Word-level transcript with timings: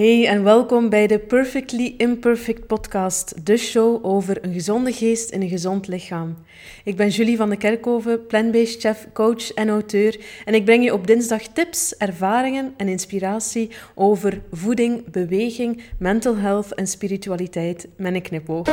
Hey 0.00 0.26
en 0.26 0.44
welkom 0.44 0.88
bij 0.88 1.06
de 1.06 1.18
Perfectly 1.18 1.94
Imperfect 1.96 2.66
podcast, 2.66 3.46
de 3.46 3.56
show 3.56 4.06
over 4.06 4.44
een 4.44 4.52
gezonde 4.52 4.92
geest 4.92 5.30
in 5.30 5.42
een 5.42 5.48
gezond 5.48 5.88
lichaam. 5.88 6.36
Ik 6.84 6.96
ben 6.96 7.08
Julie 7.08 7.36
van 7.36 7.50
de 7.50 7.56
Kerkhoven, 7.56 8.26
plant-based 8.26 8.80
chef, 8.80 9.06
coach 9.12 9.52
en 9.52 9.68
auteur 9.68 10.20
en 10.44 10.54
ik 10.54 10.64
breng 10.64 10.84
je 10.84 10.92
op 10.92 11.06
dinsdag 11.06 11.42
tips, 11.42 11.96
ervaringen 11.96 12.74
en 12.76 12.88
inspiratie 12.88 13.70
over 13.94 14.42
voeding, 14.50 15.10
beweging, 15.10 15.82
mental 15.98 16.36
health 16.36 16.74
en 16.74 16.86
spiritualiteit 16.86 17.88
met 17.96 18.14
een 18.14 18.22
knipoog. 18.22 18.68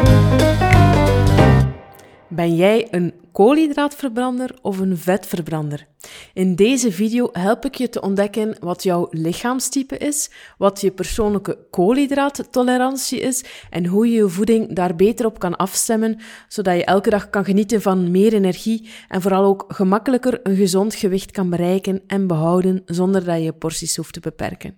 Ben 2.30 2.55
jij 2.55 2.88
een 2.91 3.14
koolhydraatverbrander 3.32 4.55
of 4.62 4.80
een 4.80 4.98
vetverbrander? 4.98 5.88
In 6.34 6.55
deze 6.55 6.92
video 6.92 7.30
help 7.32 7.66
ik 7.66 7.75
je 7.75 7.89
te 7.89 8.02
ontdekken 8.02 8.56
wat 8.60 8.84
jouw 8.84 9.07
lichaamstype 9.11 9.97
is, 9.97 10.29
wat 10.57 10.82
je 10.82 10.92
persoonlijke 10.92 11.57
koolhydraattolerantie 11.70 13.20
is 13.20 13.43
en 13.70 13.86
hoe 13.86 14.07
je 14.07 14.18
je 14.18 14.29
voeding 14.29 14.75
daar 14.75 14.96
beter 14.96 15.25
op 15.25 15.39
kan 15.39 15.56
afstemmen, 15.56 16.20
zodat 16.48 16.75
je 16.75 16.86
elke 16.86 17.10
dag 17.10 17.29
kan 17.29 17.46
genieten 17.46 17.82
van 17.82 18.11
meer 18.11 18.34
energie 18.34 18.89
en 19.07 19.21
vooral 19.21 19.43
ook 19.43 19.65
gemakkelijker 19.68 20.39
een 20.43 20.56
gezond 20.56 20.96
gewicht 20.96 21.32
kan 21.32 21.50
bereiken 21.50 22.01
en 22.07 22.28
behouden 22.28 22.82
zonder 22.86 23.23
dat 23.23 23.43
je 23.43 23.54
porties 23.54 23.96
hoeft 23.96 24.14
te 24.14 24.20
beperken. 24.20 24.78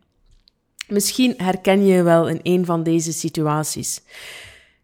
Misschien 0.88 1.34
herken 1.38 1.86
je 1.86 1.94
je 1.94 2.04
wel 2.04 2.30
in 2.30 2.40
een 2.44 2.66
van 2.66 2.84
deze 2.84 3.14
situaties. 3.14 4.02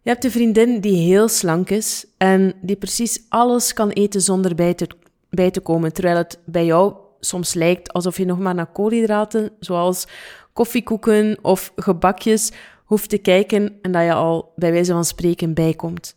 Je 0.06 0.12
hebt 0.12 0.24
een 0.24 0.30
vriendin 0.30 0.80
die 0.80 0.96
heel 0.96 1.28
slank 1.28 1.70
is 1.70 2.06
en 2.16 2.54
die 2.62 2.76
precies 2.76 3.24
alles 3.28 3.72
kan 3.72 3.90
eten 3.90 4.20
zonder 4.20 4.54
bij 4.54 4.74
te, 4.74 4.88
bij 5.30 5.50
te 5.50 5.60
komen, 5.60 5.92
terwijl 5.92 6.16
het 6.16 6.38
bij 6.44 6.64
jou 6.64 6.94
soms 7.20 7.54
lijkt 7.54 7.92
alsof 7.92 8.16
je 8.16 8.24
nog 8.24 8.38
maar 8.38 8.54
naar 8.54 8.72
koolhydraten, 8.72 9.50
zoals 9.60 10.06
koffiekoeken 10.52 11.38
of 11.42 11.72
gebakjes, 11.76 12.52
hoeft 12.84 13.08
te 13.08 13.18
kijken 13.18 13.78
en 13.82 13.92
dat 13.92 14.02
je 14.02 14.12
al 14.12 14.52
bij 14.56 14.72
wijze 14.72 14.92
van 14.92 15.04
spreken 15.04 15.54
bijkomt. 15.54 16.16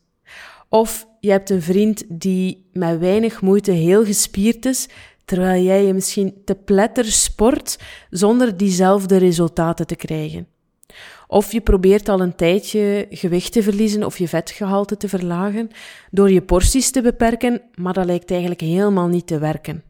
Of 0.68 1.08
je 1.20 1.32
hebt 1.32 1.50
een 1.50 1.62
vriend 1.62 2.04
die 2.08 2.70
met 2.74 3.00
weinig 3.00 3.42
moeite 3.42 3.72
heel 3.72 4.06
gespierd 4.06 4.66
is, 4.66 4.88
terwijl 5.26 5.64
jij 5.64 5.86
je 5.86 5.94
misschien 5.94 6.42
te 6.46 6.56
pletter 6.56 7.06
sport 7.06 7.80
zonder 8.10 8.58
diezelfde 8.58 9.18
resultaten 9.18 9.88
te 9.88 9.96
krijgen. 9.96 10.48
Of 11.32 11.52
je 11.52 11.62
probeert 11.62 12.10
al 12.10 12.22
een 12.22 12.36
tijdje 12.36 13.08
gewicht 13.10 13.52
te 13.52 13.64
verliezen 13.64 14.04
of 14.04 14.18
je 14.18 14.28
vetgehalte 14.28 14.98
te 14.98 15.10
verlagen 15.10 15.70
door 16.12 16.32
je 16.32 16.42
porties 16.42 16.92
te 16.92 17.02
beperken, 17.02 17.62
maar 17.76 17.94
dat 17.94 18.06
lijkt 18.06 18.32
eigenlijk 18.32 18.62
helemaal 18.62 19.08
niet 19.08 19.28
te 19.28 19.40
werken. 19.40 19.84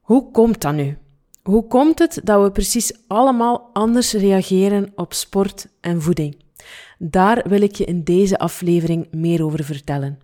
Hoe 0.00 0.30
komt 0.30 0.60
dat 0.60 0.74
nu? 0.74 0.96
Hoe 1.42 1.66
komt 1.66 1.98
het 1.98 2.20
dat 2.24 2.42
we 2.42 2.50
precies 2.50 2.92
allemaal 3.06 3.70
anders 3.72 4.12
reageren 4.12 4.92
op 4.94 5.12
sport 5.12 5.66
en 5.80 6.02
voeding? 6.02 6.36
Daar 6.98 7.48
wil 7.48 7.62
ik 7.62 7.74
je 7.74 7.84
in 7.84 8.04
deze 8.04 8.38
aflevering 8.38 9.08
meer 9.10 9.44
over 9.44 9.64
vertellen. 9.64 10.18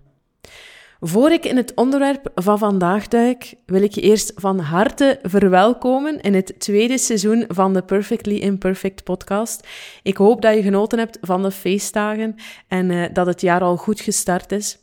Voor 1.01 1.31
ik 1.31 1.45
in 1.45 1.57
het 1.57 1.75
onderwerp 1.75 2.31
van 2.35 2.59
vandaag 2.59 3.09
duik, 3.09 3.55
wil 3.67 3.83
ik 3.83 3.93
je 3.93 4.01
eerst 4.01 4.33
van 4.35 4.59
harte 4.59 5.19
verwelkomen 5.23 6.21
in 6.21 6.35
het 6.35 6.55
tweede 6.59 6.99
seizoen 6.99 7.45
van 7.49 7.73
de 7.73 7.83
Perfectly 7.83 8.37
Imperfect 8.37 9.05
podcast. 9.05 9.69
Ik 10.03 10.17
hoop 10.17 10.43
dat 10.43 10.55
je 10.55 10.63
genoten 10.63 10.99
hebt 10.99 11.19
van 11.21 11.43
de 11.43 11.51
feestdagen 11.51 12.35
en 12.69 12.91
uh, 12.91 13.05
dat 13.13 13.27
het 13.27 13.41
jaar 13.41 13.61
al 13.61 13.77
goed 13.77 14.01
gestart 14.01 14.53
is. 14.53 14.79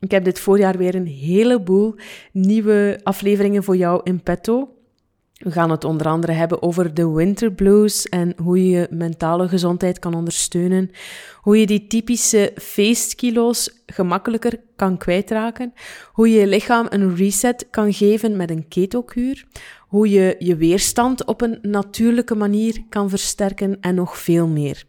Ik 0.00 0.10
heb 0.10 0.24
dit 0.24 0.40
voorjaar 0.40 0.76
weer 0.76 0.94
een 0.94 1.06
heleboel 1.06 1.94
nieuwe 2.32 3.00
afleveringen 3.02 3.64
voor 3.64 3.76
jou 3.76 4.00
in 4.04 4.22
petto. 4.22 4.77
We 5.38 5.50
gaan 5.50 5.70
het 5.70 5.84
onder 5.84 6.06
andere 6.06 6.32
hebben 6.32 6.62
over 6.62 6.94
de 6.94 7.10
winter 7.10 7.52
blues 7.52 8.08
en 8.08 8.34
hoe 8.42 8.68
je 8.68 8.86
mentale 8.90 9.48
gezondheid 9.48 9.98
kan 9.98 10.14
ondersteunen. 10.14 10.90
Hoe 11.40 11.58
je 11.58 11.66
die 11.66 11.86
typische 11.86 12.52
feestkilo's 12.56 13.82
gemakkelijker 13.86 14.60
kan 14.76 14.96
kwijtraken. 14.96 15.72
Hoe 16.12 16.30
je 16.30 16.38
je 16.38 16.46
lichaam 16.46 16.86
een 16.88 17.16
reset 17.16 17.66
kan 17.70 17.92
geven 17.92 18.36
met 18.36 18.50
een 18.50 18.68
ketokuur. 18.68 19.46
Hoe 19.80 20.10
je 20.10 20.36
je 20.38 20.56
weerstand 20.56 21.24
op 21.24 21.40
een 21.40 21.58
natuurlijke 21.62 22.34
manier 22.34 22.84
kan 22.88 23.08
versterken 23.08 23.80
en 23.80 23.94
nog 23.94 24.18
veel 24.18 24.46
meer. 24.46 24.84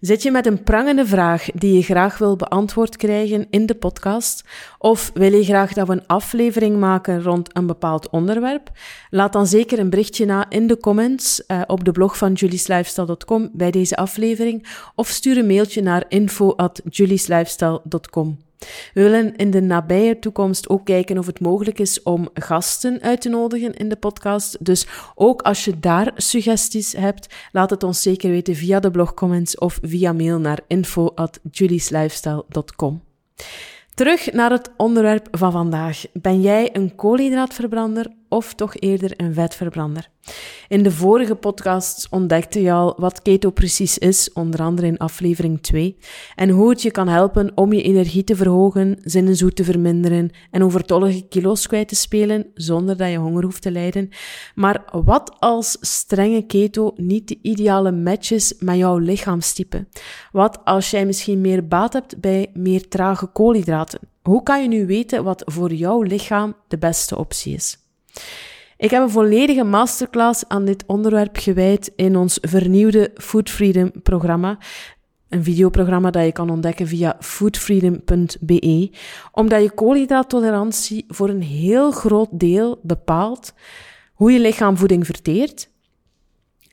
Zit 0.00 0.22
je 0.22 0.30
met 0.30 0.46
een 0.46 0.62
prangende 0.62 1.06
vraag 1.06 1.48
die 1.54 1.74
je 1.74 1.82
graag 1.82 2.18
wil 2.18 2.36
beantwoord 2.36 2.96
krijgen 2.96 3.46
in 3.50 3.66
de 3.66 3.74
podcast? 3.74 4.44
Of 4.78 5.10
wil 5.14 5.32
je 5.32 5.44
graag 5.44 5.72
dat 5.72 5.86
we 5.86 5.92
een 5.92 6.06
aflevering 6.06 6.78
maken 6.78 7.22
rond 7.22 7.56
een 7.56 7.66
bepaald 7.66 8.10
onderwerp? 8.10 8.70
Laat 9.10 9.32
dan 9.32 9.46
zeker 9.46 9.78
een 9.78 9.90
berichtje 9.90 10.24
na 10.24 10.50
in 10.50 10.66
de 10.66 10.78
comments 10.78 11.42
uh, 11.46 11.60
op 11.66 11.84
de 11.84 11.92
blog 11.92 12.18
van 12.18 12.32
julieslifestyle.com 12.32 13.50
bij 13.52 13.70
deze 13.70 13.96
aflevering. 13.96 14.66
Of 14.94 15.08
stuur 15.08 15.38
een 15.38 15.46
mailtje 15.46 15.82
naar 15.82 16.04
info.julieslifestyle.com. 16.08 18.49
We 18.94 19.02
willen 19.02 19.36
in 19.36 19.50
de 19.50 19.60
nabije 19.60 20.18
toekomst 20.18 20.68
ook 20.68 20.84
kijken 20.84 21.18
of 21.18 21.26
het 21.26 21.40
mogelijk 21.40 21.78
is 21.78 22.02
om 22.02 22.28
gasten 22.34 23.00
uit 23.00 23.20
te 23.20 23.28
nodigen 23.28 23.74
in 23.74 23.88
de 23.88 23.96
podcast. 23.96 24.64
Dus 24.64 24.86
ook 25.14 25.42
als 25.42 25.64
je 25.64 25.80
daar 25.80 26.12
suggesties 26.16 26.92
hebt, 26.92 27.34
laat 27.52 27.70
het 27.70 27.82
ons 27.82 28.02
zeker 28.02 28.30
weten 28.30 28.54
via 28.54 28.80
de 28.80 28.90
blogcomments 28.90 29.58
of 29.58 29.78
via 29.82 30.12
mail 30.12 30.38
naar 30.38 30.60
info@julieslifestyle.com. 30.66 33.02
Terug 33.94 34.32
naar 34.32 34.50
het 34.50 34.70
onderwerp 34.76 35.28
van 35.30 35.52
vandaag. 35.52 36.04
Ben 36.12 36.40
jij 36.40 36.70
een 36.72 36.94
koolhydraatverbrander 36.94 38.06
of 38.30 38.54
toch 38.54 38.76
eerder 38.78 39.12
een 39.16 39.34
vetverbrander? 39.34 40.08
In 40.68 40.82
de 40.82 40.90
vorige 40.90 41.34
podcasts 41.34 42.08
ontdekte 42.08 42.62
je 42.62 42.72
al 42.72 42.94
wat 42.96 43.22
keto 43.22 43.50
precies 43.50 43.98
is, 43.98 44.32
onder 44.32 44.60
andere 44.60 44.86
in 44.86 44.98
aflevering 44.98 45.62
2, 45.62 45.96
en 46.34 46.48
hoe 46.48 46.70
het 46.70 46.82
je 46.82 46.90
kan 46.90 47.08
helpen 47.08 47.52
om 47.54 47.72
je 47.72 47.82
energie 47.82 48.24
te 48.24 48.36
verhogen, 48.36 48.98
zinnenzoet 49.02 49.56
te 49.56 49.64
verminderen 49.64 50.30
en 50.50 50.64
overtollige 50.64 51.28
kilo's 51.28 51.66
kwijt 51.66 51.88
te 51.88 51.94
spelen 51.94 52.46
zonder 52.54 52.96
dat 52.96 53.10
je 53.10 53.16
honger 53.16 53.44
hoeft 53.44 53.62
te 53.62 53.70
lijden. 53.70 54.08
Maar 54.54 54.84
wat 54.92 55.36
als 55.38 55.76
strenge 55.80 56.42
keto 56.42 56.92
niet 56.96 57.28
de 57.28 57.38
ideale 57.42 57.92
match 57.92 58.30
is 58.30 58.54
met 58.58 58.76
jouw 58.76 58.98
lichaamstype? 58.98 59.86
Wat 60.32 60.60
als 60.64 60.90
jij 60.90 61.06
misschien 61.06 61.40
meer 61.40 61.68
baat 61.68 61.92
hebt 61.92 62.20
bij 62.20 62.50
meer 62.54 62.88
trage 62.88 63.26
koolhydraten? 63.26 64.00
Hoe 64.22 64.42
kan 64.42 64.62
je 64.62 64.68
nu 64.68 64.86
weten 64.86 65.24
wat 65.24 65.42
voor 65.46 65.72
jouw 65.72 66.02
lichaam 66.02 66.54
de 66.68 66.78
beste 66.78 67.18
optie 67.18 67.54
is? 67.54 67.79
Ik 68.76 68.90
heb 68.90 69.02
een 69.02 69.10
volledige 69.10 69.64
masterclass 69.64 70.44
aan 70.48 70.64
dit 70.64 70.84
onderwerp 70.86 71.36
gewijd 71.36 71.92
in 71.96 72.16
ons 72.16 72.38
vernieuwde 72.40 73.10
Food 73.14 73.50
Freedom 73.50 73.92
programma. 74.02 74.58
Een 75.28 75.44
videoprogramma 75.44 76.10
dat 76.10 76.24
je 76.24 76.32
kan 76.32 76.50
ontdekken 76.50 76.86
via 76.86 77.16
foodfreedom.be, 77.20 78.90
omdat 79.32 79.62
je 79.62 79.70
koolhydraattolerantie 79.70 81.04
voor 81.08 81.28
een 81.28 81.42
heel 81.42 81.90
groot 81.90 82.28
deel 82.32 82.80
bepaalt 82.82 83.52
hoe 84.14 84.32
je 84.32 84.40
lichaam 84.40 84.76
voeding 84.76 85.06
verteert 85.06 85.70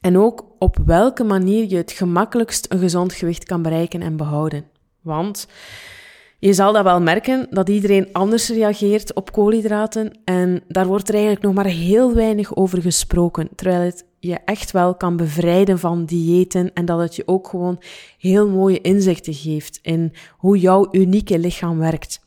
en 0.02 0.18
ook 0.18 0.46
op 0.60 0.78
welke 0.86 1.24
manier 1.24 1.70
je 1.70 1.76
het 1.76 1.92
gemakkelijkst 1.92 2.72
een 2.72 2.80
gezond 2.80 3.14
gewicht 3.14 3.44
kan 3.44 3.62
bereiken 3.62 4.02
en 4.02 4.18
behouden. 4.18 4.66
Want 5.02 5.48
je 6.40 6.54
zal 6.54 6.74
dat 6.74 6.84
wel 6.84 7.02
merken, 7.02 7.48
dat 7.50 7.70
iedereen 7.70 8.10
anders 8.12 8.50
reageert 8.50 9.14
op 9.14 9.32
koolhydraten 9.32 10.20
en 10.24 10.64
daar 10.68 10.88
wordt 10.88 11.08
er 11.08 11.14
eigenlijk 11.14 11.44
nog 11.44 11.54
maar 11.54 11.66
heel 11.66 12.14
weinig 12.14 12.56
over 12.56 12.82
gesproken, 12.82 13.50
terwijl 13.56 13.82
het 13.82 14.06
je 14.20 14.40
echt 14.46 14.72
wel 14.72 14.96
kan 14.96 15.18
bevrijden 15.18 15.80
van 15.80 16.06
diëten 16.06 16.74
en 16.74 16.86
dat 16.86 17.00
het 17.00 17.16
je 17.16 17.28
ook 17.28 17.48
gewoon 17.48 17.82
heel 18.18 18.50
mooie 18.50 18.82
inzichten 18.82 19.34
geeft 19.34 19.80
in 19.82 20.14
hoe 20.38 20.58
jouw 20.60 20.88
unieke 20.92 21.40
lichaam 21.40 21.78
werkt. 21.80 22.20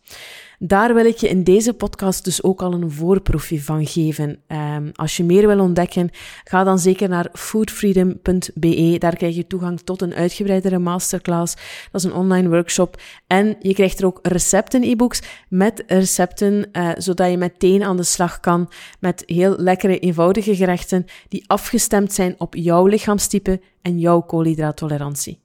Daar 0.63 0.95
wil 0.95 1.05
ik 1.05 1.17
je 1.17 1.29
in 1.29 1.45
deze 1.45 1.75
podcast 1.75 2.25
dus 2.25 2.43
ook 2.43 2.63
al 2.63 2.73
een 2.73 2.91
voorproefje 2.91 3.63
van 3.63 3.87
geven. 3.87 4.43
Um, 4.49 4.91
als 4.95 5.17
je 5.17 5.25
meer 5.25 5.47
wil 5.47 5.61
ontdekken, 5.61 6.11
ga 6.45 6.65
dan 6.65 6.79
zeker 6.79 7.09
naar 7.09 7.29
foodfreedom.be. 7.33 8.97
Daar 8.99 9.17
krijg 9.17 9.35
je 9.37 9.47
toegang 9.47 9.81
tot 9.81 10.03
een 10.03 10.15
uitgebreidere 10.15 10.79
masterclass. 10.79 11.55
Dat 11.91 12.05
is 12.05 12.11
een 12.11 12.17
online 12.17 12.49
workshop. 12.49 13.01
En 13.27 13.57
je 13.61 13.75
krijgt 13.75 13.99
er 13.99 14.07
ook 14.07 14.19
recepten-e-books 14.23 15.23
met 15.49 15.85
recepten, 15.87 16.69
uh, 16.73 16.91
zodat 16.97 17.31
je 17.31 17.37
meteen 17.37 17.85
aan 17.85 17.97
de 17.97 18.03
slag 18.03 18.41
kan 18.41 18.71
met 18.99 19.23
heel 19.27 19.59
lekkere, 19.59 19.99
eenvoudige 19.99 20.57
gerechten 20.57 21.05
die 21.29 21.45
afgestemd 21.47 22.13
zijn 22.13 22.35
op 22.39 22.55
jouw 22.55 22.87
lichaamstype 22.87 23.61
en 23.83 23.99
jouw 23.99 24.21
koolhydraattolerantie. 24.21 25.41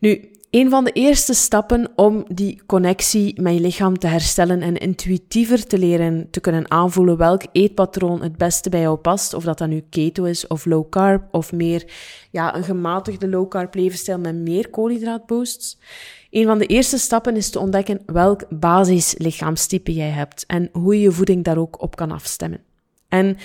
Nu, 0.00 0.30
een 0.50 0.70
van 0.70 0.84
de 0.84 0.92
eerste 0.92 1.34
stappen 1.34 1.88
om 1.96 2.24
die 2.28 2.60
connectie 2.66 3.40
met 3.42 3.54
je 3.54 3.60
lichaam 3.60 3.98
te 3.98 4.06
herstellen 4.06 4.62
en 4.62 4.76
intuïtiever 4.76 5.66
te 5.66 5.78
leren 5.78 6.30
te 6.30 6.40
kunnen 6.40 6.70
aanvoelen 6.70 7.16
welk 7.16 7.42
eetpatroon 7.52 8.22
het 8.22 8.36
beste 8.36 8.70
bij 8.70 8.80
jou 8.80 8.96
past, 8.96 9.34
of 9.34 9.44
dat 9.44 9.58
dan 9.58 9.68
nu 9.68 9.84
keto 9.90 10.24
is 10.24 10.46
of 10.46 10.64
low 10.64 10.88
carb 10.88 11.34
of 11.34 11.52
meer 11.52 11.92
ja, 12.30 12.56
een 12.56 12.64
gematigde 12.64 13.28
low 13.28 13.48
carb 13.48 13.74
levensstijl 13.74 14.18
met 14.18 14.34
meer 14.34 14.70
koolhydraatboosts. 14.70 15.78
Een 16.30 16.46
van 16.46 16.58
de 16.58 16.66
eerste 16.66 16.98
stappen 16.98 17.36
is 17.36 17.50
te 17.50 17.58
ontdekken 17.58 18.00
welk 18.06 18.44
basislichaamstype 18.48 19.92
jij 19.92 20.10
hebt 20.10 20.44
en 20.46 20.68
hoe 20.72 20.94
je 20.94 21.00
je 21.00 21.12
voeding 21.12 21.44
daar 21.44 21.58
ook 21.58 21.82
op 21.82 21.96
kan 21.96 22.10
afstemmen. 22.10 22.60
En 23.08 23.36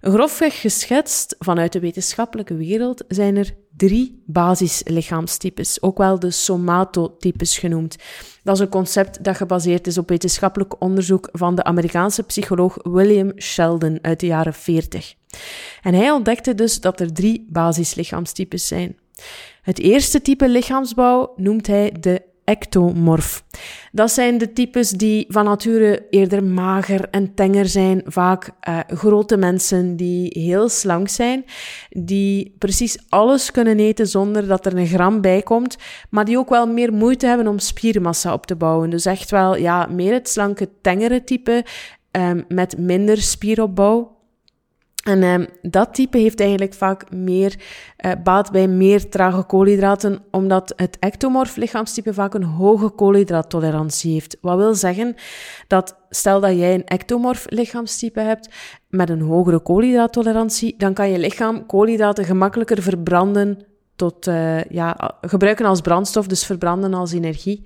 grofweg 0.00 0.60
geschetst 0.60 1.36
vanuit 1.38 1.72
de 1.72 1.80
wetenschappelijke 1.80 2.56
wereld 2.56 3.04
zijn 3.08 3.36
er 3.36 3.54
drie 3.76 4.22
basislichaamstypes, 4.26 5.82
ook 5.82 5.98
wel 5.98 6.18
de 6.18 6.30
somatotypes 6.30 7.58
genoemd. 7.58 7.96
Dat 8.42 8.54
is 8.54 8.60
een 8.60 8.68
concept 8.68 9.24
dat 9.24 9.36
gebaseerd 9.36 9.86
is 9.86 9.98
op 9.98 10.08
wetenschappelijk 10.08 10.80
onderzoek 10.80 11.28
van 11.32 11.54
de 11.54 11.64
Amerikaanse 11.64 12.22
psycholoog 12.22 12.76
William 12.82 13.32
Sheldon 13.36 13.98
uit 14.02 14.20
de 14.20 14.26
jaren 14.26 14.54
40. 14.54 15.14
En 15.82 15.94
hij 15.94 16.10
ontdekte 16.10 16.54
dus 16.54 16.80
dat 16.80 17.00
er 17.00 17.12
drie 17.12 17.46
basislichaamstypes 17.50 18.66
zijn. 18.66 18.98
Het 19.62 19.78
eerste 19.78 20.22
type 20.22 20.48
lichaamsbouw 20.48 21.32
noemt 21.36 21.66
hij 21.66 21.96
de 22.00 22.22
ectomorf. 22.44 23.44
Dat 23.92 24.10
zijn 24.10 24.38
de 24.38 24.52
types 24.52 24.90
die 24.90 25.24
van 25.28 25.44
nature 25.44 26.06
eerder 26.10 26.44
mager 26.44 27.08
en 27.10 27.34
tenger 27.34 27.66
zijn, 27.66 28.02
vaak 28.06 28.50
uh, 28.68 28.78
grote 28.86 29.36
mensen 29.36 29.96
die 29.96 30.40
heel 30.40 30.68
slank 30.68 31.08
zijn, 31.08 31.44
die 31.90 32.54
precies 32.58 32.98
alles 33.08 33.50
kunnen 33.50 33.78
eten 33.78 34.06
zonder 34.06 34.46
dat 34.46 34.66
er 34.66 34.76
een 34.76 34.86
gram 34.86 35.20
bij 35.20 35.42
komt, 35.42 35.76
maar 36.10 36.24
die 36.24 36.38
ook 36.38 36.48
wel 36.48 36.66
meer 36.66 36.92
moeite 36.92 37.26
hebben 37.26 37.46
om 37.46 37.58
spiermassa 37.58 38.32
op 38.32 38.46
te 38.46 38.56
bouwen. 38.56 38.90
Dus 38.90 39.06
echt 39.06 39.30
wel 39.30 39.56
ja, 39.56 39.86
meer 39.86 40.12
het 40.12 40.28
slanke, 40.28 40.68
tengere 40.80 41.24
type 41.24 41.64
um, 42.10 42.44
met 42.48 42.78
minder 42.78 43.22
spieropbouw. 43.22 44.12
En 45.04 45.22
um, 45.22 45.46
dat 45.62 45.94
type 45.94 46.18
heeft 46.18 46.40
eigenlijk 46.40 46.74
vaak 46.74 47.10
meer 47.10 47.54
uh, 48.06 48.12
baat 48.22 48.50
bij 48.50 48.68
meer 48.68 49.08
trage 49.08 49.42
koolhydraten, 49.42 50.24
omdat 50.30 50.72
het 50.76 50.96
ectomorf 50.98 51.56
lichaamstype 51.56 52.14
vaak 52.14 52.34
een 52.34 52.44
hoge 52.44 52.90
koolhydraattolerantie 52.90 54.12
heeft. 54.12 54.36
Wat 54.40 54.56
wil 54.56 54.74
zeggen 54.74 55.14
dat 55.66 55.96
stel 56.08 56.40
dat 56.40 56.58
jij 56.58 56.74
een 56.74 56.86
ectomorf 56.86 57.46
lichaamstype 57.48 58.20
hebt 58.20 58.48
met 58.88 59.10
een 59.10 59.20
hogere 59.20 59.60
koolhydraattolerantie, 59.60 60.74
dan 60.78 60.94
kan 60.94 61.10
je 61.10 61.18
lichaam 61.18 61.66
koolhydraten 61.66 62.24
gemakkelijker 62.24 62.82
verbranden 62.82 63.58
tot 63.96 64.26
uh, 64.26 64.64
ja, 64.64 65.16
gebruiken 65.20 65.66
als 65.66 65.80
brandstof, 65.80 66.26
dus 66.26 66.46
verbranden 66.46 66.94
als 66.94 67.12
energie, 67.12 67.62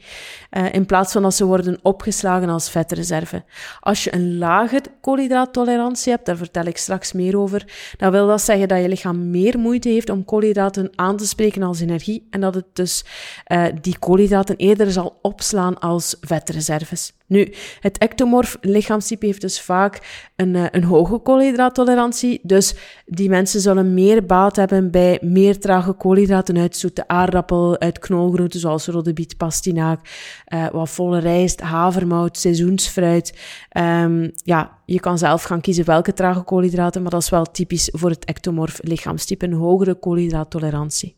uh, 0.51 0.73
in 0.73 0.87
plaats 0.87 1.13
van 1.13 1.23
dat 1.23 1.35
ze 1.35 1.45
worden 1.45 1.79
opgeslagen 1.83 2.49
als 2.49 2.71
vetreserve. 2.71 3.45
Als 3.81 4.05
je 4.05 4.15
een 4.15 4.39
lage 4.39 4.81
koolhydraattolerantie 5.01 6.13
hebt, 6.13 6.27
daar 6.27 6.37
vertel 6.37 6.65
ik 6.65 6.77
straks 6.77 7.13
meer 7.13 7.39
over, 7.39 7.93
dan 7.97 8.11
wil 8.11 8.27
dat 8.27 8.43
zeggen 8.43 8.69
dat 8.69 8.83
je 8.83 8.89
lichaam 8.89 9.31
meer 9.31 9.59
moeite 9.59 9.89
heeft 9.89 10.11
om 10.11 10.25
koolhydraten 10.25 10.91
aan 10.95 11.17
te 11.17 11.27
spreken 11.27 11.63
als 11.63 11.81
energie 11.81 12.27
en 12.31 12.41
dat 12.41 12.55
het 12.55 12.67
dus 12.73 13.05
uh, 13.47 13.65
die 13.81 13.99
koolhydraten 13.99 14.57
eerder 14.57 14.93
zal 14.93 15.19
opslaan 15.23 15.79
als 15.79 16.17
vetreserves. 16.21 17.18
Nu, 17.29 17.53
het 17.81 17.99
ectomorf 17.99 18.57
lichaamstype 18.61 19.27
heeft 19.27 19.41
dus 19.41 19.61
vaak 19.61 20.27
een, 20.37 20.55
uh, 20.55 20.67
een 20.71 20.85
hoge 20.85 21.19
koolhydraattolerantie, 21.19 22.41
dus 22.43 22.75
die 23.07 23.29
mensen 23.29 23.61
zullen 23.61 23.95
meer 23.95 24.27
baat 24.27 24.57
hebben 24.57 24.91
bij 24.91 25.19
meer 25.23 25.59
trage 25.59 25.93
koolhydraten 25.93 26.59
uit 26.59 26.77
zoete 26.77 27.09
aardappel, 27.09 27.79
uit 27.79 27.99
knolgroenten 27.99 28.61
zoals 28.61 28.87
rode 28.87 29.13
biet, 29.13 29.37
pastinaak, 29.37 30.01
uh, 30.55 30.67
wat 30.71 30.91
volle 30.91 31.19
rijst, 31.19 31.61
havermout, 31.61 32.39
seizoensfruit. 32.39 33.39
Um, 33.79 34.31
ja, 34.35 34.79
je 34.85 35.01
kan 35.01 35.19
zelf 35.19 35.43
gaan 35.43 35.61
kiezen 35.61 35.85
welke 35.85 36.13
trage 36.13 36.43
koolhydraten, 36.43 37.03
maar 37.03 37.11
dat 37.11 37.23
is 37.23 37.31
wel 37.31 37.45
typisch 37.45 37.89
voor 37.93 38.11
het 38.11 38.25
ectomorf 38.25 38.79
lichaamstype, 38.83 39.45
een 39.45 39.53
hogere 39.53 39.95
koolhydraattolerantie. 39.95 41.18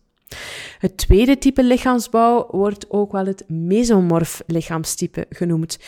Het 0.79 0.97
tweede 0.97 1.39
type 1.39 1.65
lichaamsbouw 1.65 2.47
wordt 2.51 2.91
ook 2.91 3.13
wel 3.13 3.27
het 3.27 3.45
mesomorf 3.49 4.43
lichaamstype 4.47 5.27
genoemd. 5.29 5.79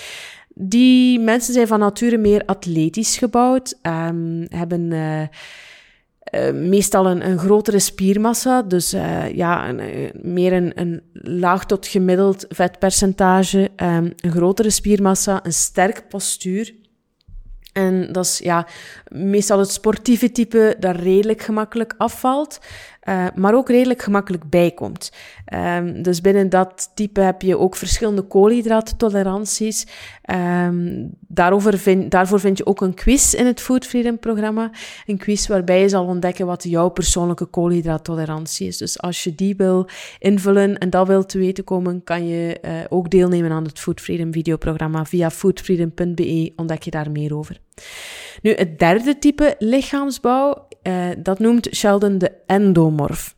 Die 0.54 1.20
mensen 1.20 1.54
zijn 1.54 1.66
van 1.66 1.78
nature 1.78 2.18
meer 2.18 2.42
atletisch 2.46 3.16
gebouwd, 3.18 3.78
um, 3.82 4.46
hebben 4.48 4.90
uh, 4.90 5.20
uh, 5.20 6.52
meestal 6.52 7.06
een, 7.06 7.26
een, 7.26 7.38
grotere 7.38 7.78
spiermassa, 7.78 8.62
dus 8.62 8.94
uh, 8.94 9.32
ja, 9.34 9.68
een, 9.68 10.10
meer 10.22 10.52
een, 10.52 11.02
laag 11.12 11.66
tot 11.66 11.86
gemiddeld 11.86 12.44
vetpercentage, 12.48 13.70
um, 13.76 14.12
een 14.16 14.30
grotere 14.30 14.70
spiermassa, 14.70 15.40
een 15.42 15.52
sterk 15.52 16.08
postuur. 16.08 16.74
En 17.72 18.12
dat 18.12 18.24
is 18.24 18.38
ja, 18.38 18.66
meestal 19.08 19.58
het 19.58 19.70
sportieve 19.70 20.32
type 20.32 20.76
dat 20.78 20.96
redelijk 20.96 21.42
gemakkelijk 21.42 21.94
afvalt. 21.96 22.58
Uh, 23.08 23.26
maar 23.34 23.54
ook 23.54 23.68
redelijk 23.68 24.02
gemakkelijk 24.02 24.50
bijkomt. 24.50 25.12
Um, 25.54 26.02
dus 26.02 26.20
binnen 26.20 26.48
dat 26.48 26.90
type 26.94 27.20
heb 27.20 27.42
je 27.42 27.58
ook 27.58 27.76
verschillende 27.76 28.22
koolhydraattoleranties. 28.22 29.86
Um, 30.66 31.10
daarover 31.20 31.78
vind, 31.78 32.10
daarvoor 32.10 32.40
vind 32.40 32.58
je 32.58 32.66
ook 32.66 32.80
een 32.80 32.94
quiz 32.94 33.32
in 33.32 33.46
het 33.46 33.60
Food 33.60 33.86
Freedom 33.86 34.18
programma. 34.18 34.70
Een 35.06 35.18
quiz 35.18 35.46
waarbij 35.46 35.80
je 35.80 35.88
zal 35.88 36.06
ontdekken 36.06 36.46
wat 36.46 36.62
jouw 36.62 36.88
persoonlijke 36.88 37.44
koolhydraattolerantie 37.44 38.66
is. 38.66 38.76
Dus 38.76 39.00
als 39.00 39.24
je 39.24 39.34
die 39.34 39.56
wil 39.56 39.88
invullen 40.18 40.78
en 40.78 40.90
dat 40.90 41.06
wil 41.06 41.26
te 41.26 41.38
weten 41.38 41.64
komen, 41.64 42.04
kan 42.04 42.26
je 42.26 42.58
uh, 42.64 42.70
ook 42.88 43.10
deelnemen 43.10 43.50
aan 43.50 43.64
het 43.64 43.78
Food 43.78 44.00
Freedom 44.00 44.32
videoprogramma. 44.32 45.04
Via 45.04 45.30
foodfreedom.be 45.30 46.52
ontdek 46.56 46.82
je 46.82 46.90
daar 46.90 47.10
meer 47.10 47.36
over. 47.36 47.60
Nu, 48.42 48.54
het 48.54 48.78
derde 48.78 49.18
type 49.18 49.54
lichaamsbouw 49.58 50.68
uh, 50.82 51.08
dat 51.18 51.38
noemt 51.38 51.68
Sheldon 51.74 52.18
de 52.18 52.32
endomorf. 52.46 53.34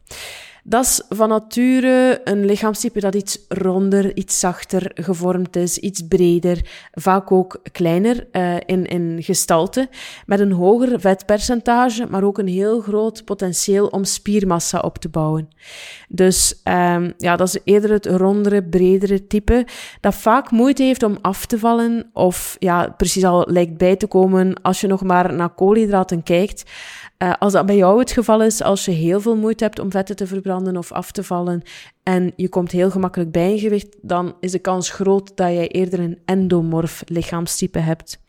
Dat 0.67 0.85
is 0.85 1.03
van 1.09 1.29
nature 1.29 2.21
een 2.25 2.45
lichaamstype 2.45 3.01
dat 3.01 3.15
iets 3.15 3.39
ronder, 3.49 4.17
iets 4.17 4.39
zachter 4.39 4.91
gevormd 4.95 5.57
is, 5.57 5.79
iets 5.79 6.07
breder, 6.09 6.69
vaak 6.93 7.33
ook 7.33 7.61
kleiner 7.73 8.27
uh, 8.33 8.57
in, 8.67 8.87
in 8.87 9.23
gestalte, 9.23 9.89
met 10.27 10.41
een 10.41 10.53
hoger 10.53 11.01
vetpercentage, 11.01 12.07
maar 12.11 12.23
ook 12.23 12.39
een 12.39 12.49
heel 12.49 12.81
groot 12.81 13.25
potentieel 13.25 13.87
om 13.87 14.05
spiermassa 14.05 14.79
op 14.79 14.99
te 14.99 15.09
bouwen. 15.09 15.49
Dus 16.09 16.61
um, 16.65 17.15
ja, 17.17 17.37
dat 17.37 17.49
is 17.49 17.59
eerder 17.65 17.91
het 17.91 18.07
rondere, 18.07 18.65
bredere 18.65 19.27
type, 19.27 19.67
dat 20.01 20.15
vaak 20.15 20.51
moeite 20.51 20.83
heeft 20.83 21.03
om 21.03 21.19
af 21.21 21.47
te 21.47 21.59
vallen, 21.59 22.11
of 22.13 22.57
ja, 22.59 22.95
precies 22.97 23.25
al 23.25 23.45
lijkt 23.49 23.77
bij 23.77 23.97
te 23.97 24.07
komen 24.07 24.63
als 24.63 24.81
je 24.81 24.87
nog 24.87 25.03
maar 25.03 25.35
naar 25.35 25.55
koolhydraten 25.55 26.23
kijkt. 26.23 26.65
Uh, 27.19 27.33
als 27.39 27.53
dat 27.53 27.67
bij 27.67 27.77
jou 27.77 27.99
het 27.99 28.13
geval 28.13 28.43
is, 28.43 28.63
als 28.63 28.85
je 28.85 28.91
heel 28.91 29.21
veel 29.21 29.37
moeite 29.37 29.65
hebt 29.65 29.79
om 29.79 29.91
vetten 29.91 30.17
te 30.17 30.27
verbranden 30.27 30.77
of 30.77 30.93
af 30.93 31.11
te 31.11 31.25
vallen 31.25 31.63
en 32.03 32.33
je 32.37 32.49
komt 32.49 32.71
heel 32.71 32.91
gemakkelijk 32.91 33.33
bij 33.33 33.53
een 33.53 33.59
gewicht, 33.59 33.97
dan 34.03 34.37
is 34.41 34.53
de 34.53 34.59
kans 34.59 34.91
groot 34.91 35.37
dat 35.37 35.49
jij 35.49 35.69
eerder 35.69 36.01
een 36.01 36.19
endomorf 36.25 37.03
lichaamstype 37.07 37.79
hebt. 37.79 38.21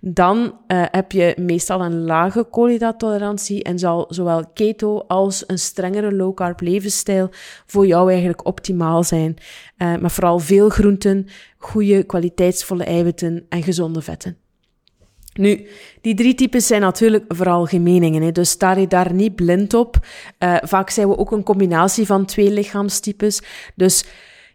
Dan 0.00 0.36
uh, 0.36 0.84
heb 0.90 1.12
je 1.12 1.34
meestal 1.40 1.84
een 1.84 2.04
lage 2.04 2.44
koolhydraattolerantie 2.44 3.62
en 3.62 3.78
zal 3.78 4.06
zowel 4.08 4.46
keto 4.54 4.98
als 4.98 5.44
een 5.46 5.58
strengere 5.58 6.14
low 6.14 6.34
carb 6.34 6.60
levensstijl 6.60 7.28
voor 7.66 7.86
jou 7.86 8.10
eigenlijk 8.10 8.46
optimaal 8.46 9.04
zijn. 9.04 9.36
Uh, 9.78 9.96
maar 9.96 10.10
vooral 10.10 10.38
veel 10.38 10.68
groenten, 10.68 11.26
goede 11.58 12.02
kwaliteitsvolle 12.02 12.84
eiwitten 12.84 13.46
en 13.48 13.62
gezonde 13.62 14.02
vetten. 14.02 14.47
Nu, 15.38 15.66
die 16.00 16.14
drie 16.14 16.34
types 16.34 16.66
zijn 16.66 16.80
natuurlijk 16.80 17.24
vooral 17.28 17.64
gemeningen, 17.64 18.22
hè, 18.22 18.32
dus 18.32 18.50
sta 18.50 18.72
je 18.72 18.86
daar 18.86 19.14
niet 19.14 19.34
blind 19.34 19.74
op. 19.74 19.96
Uh, 20.38 20.56
vaak 20.62 20.90
zijn 20.90 21.08
we 21.08 21.18
ook 21.18 21.32
een 21.32 21.42
combinatie 21.42 22.06
van 22.06 22.24
twee 22.24 22.50
lichaamstypes. 22.50 23.42
Dus 23.74 24.04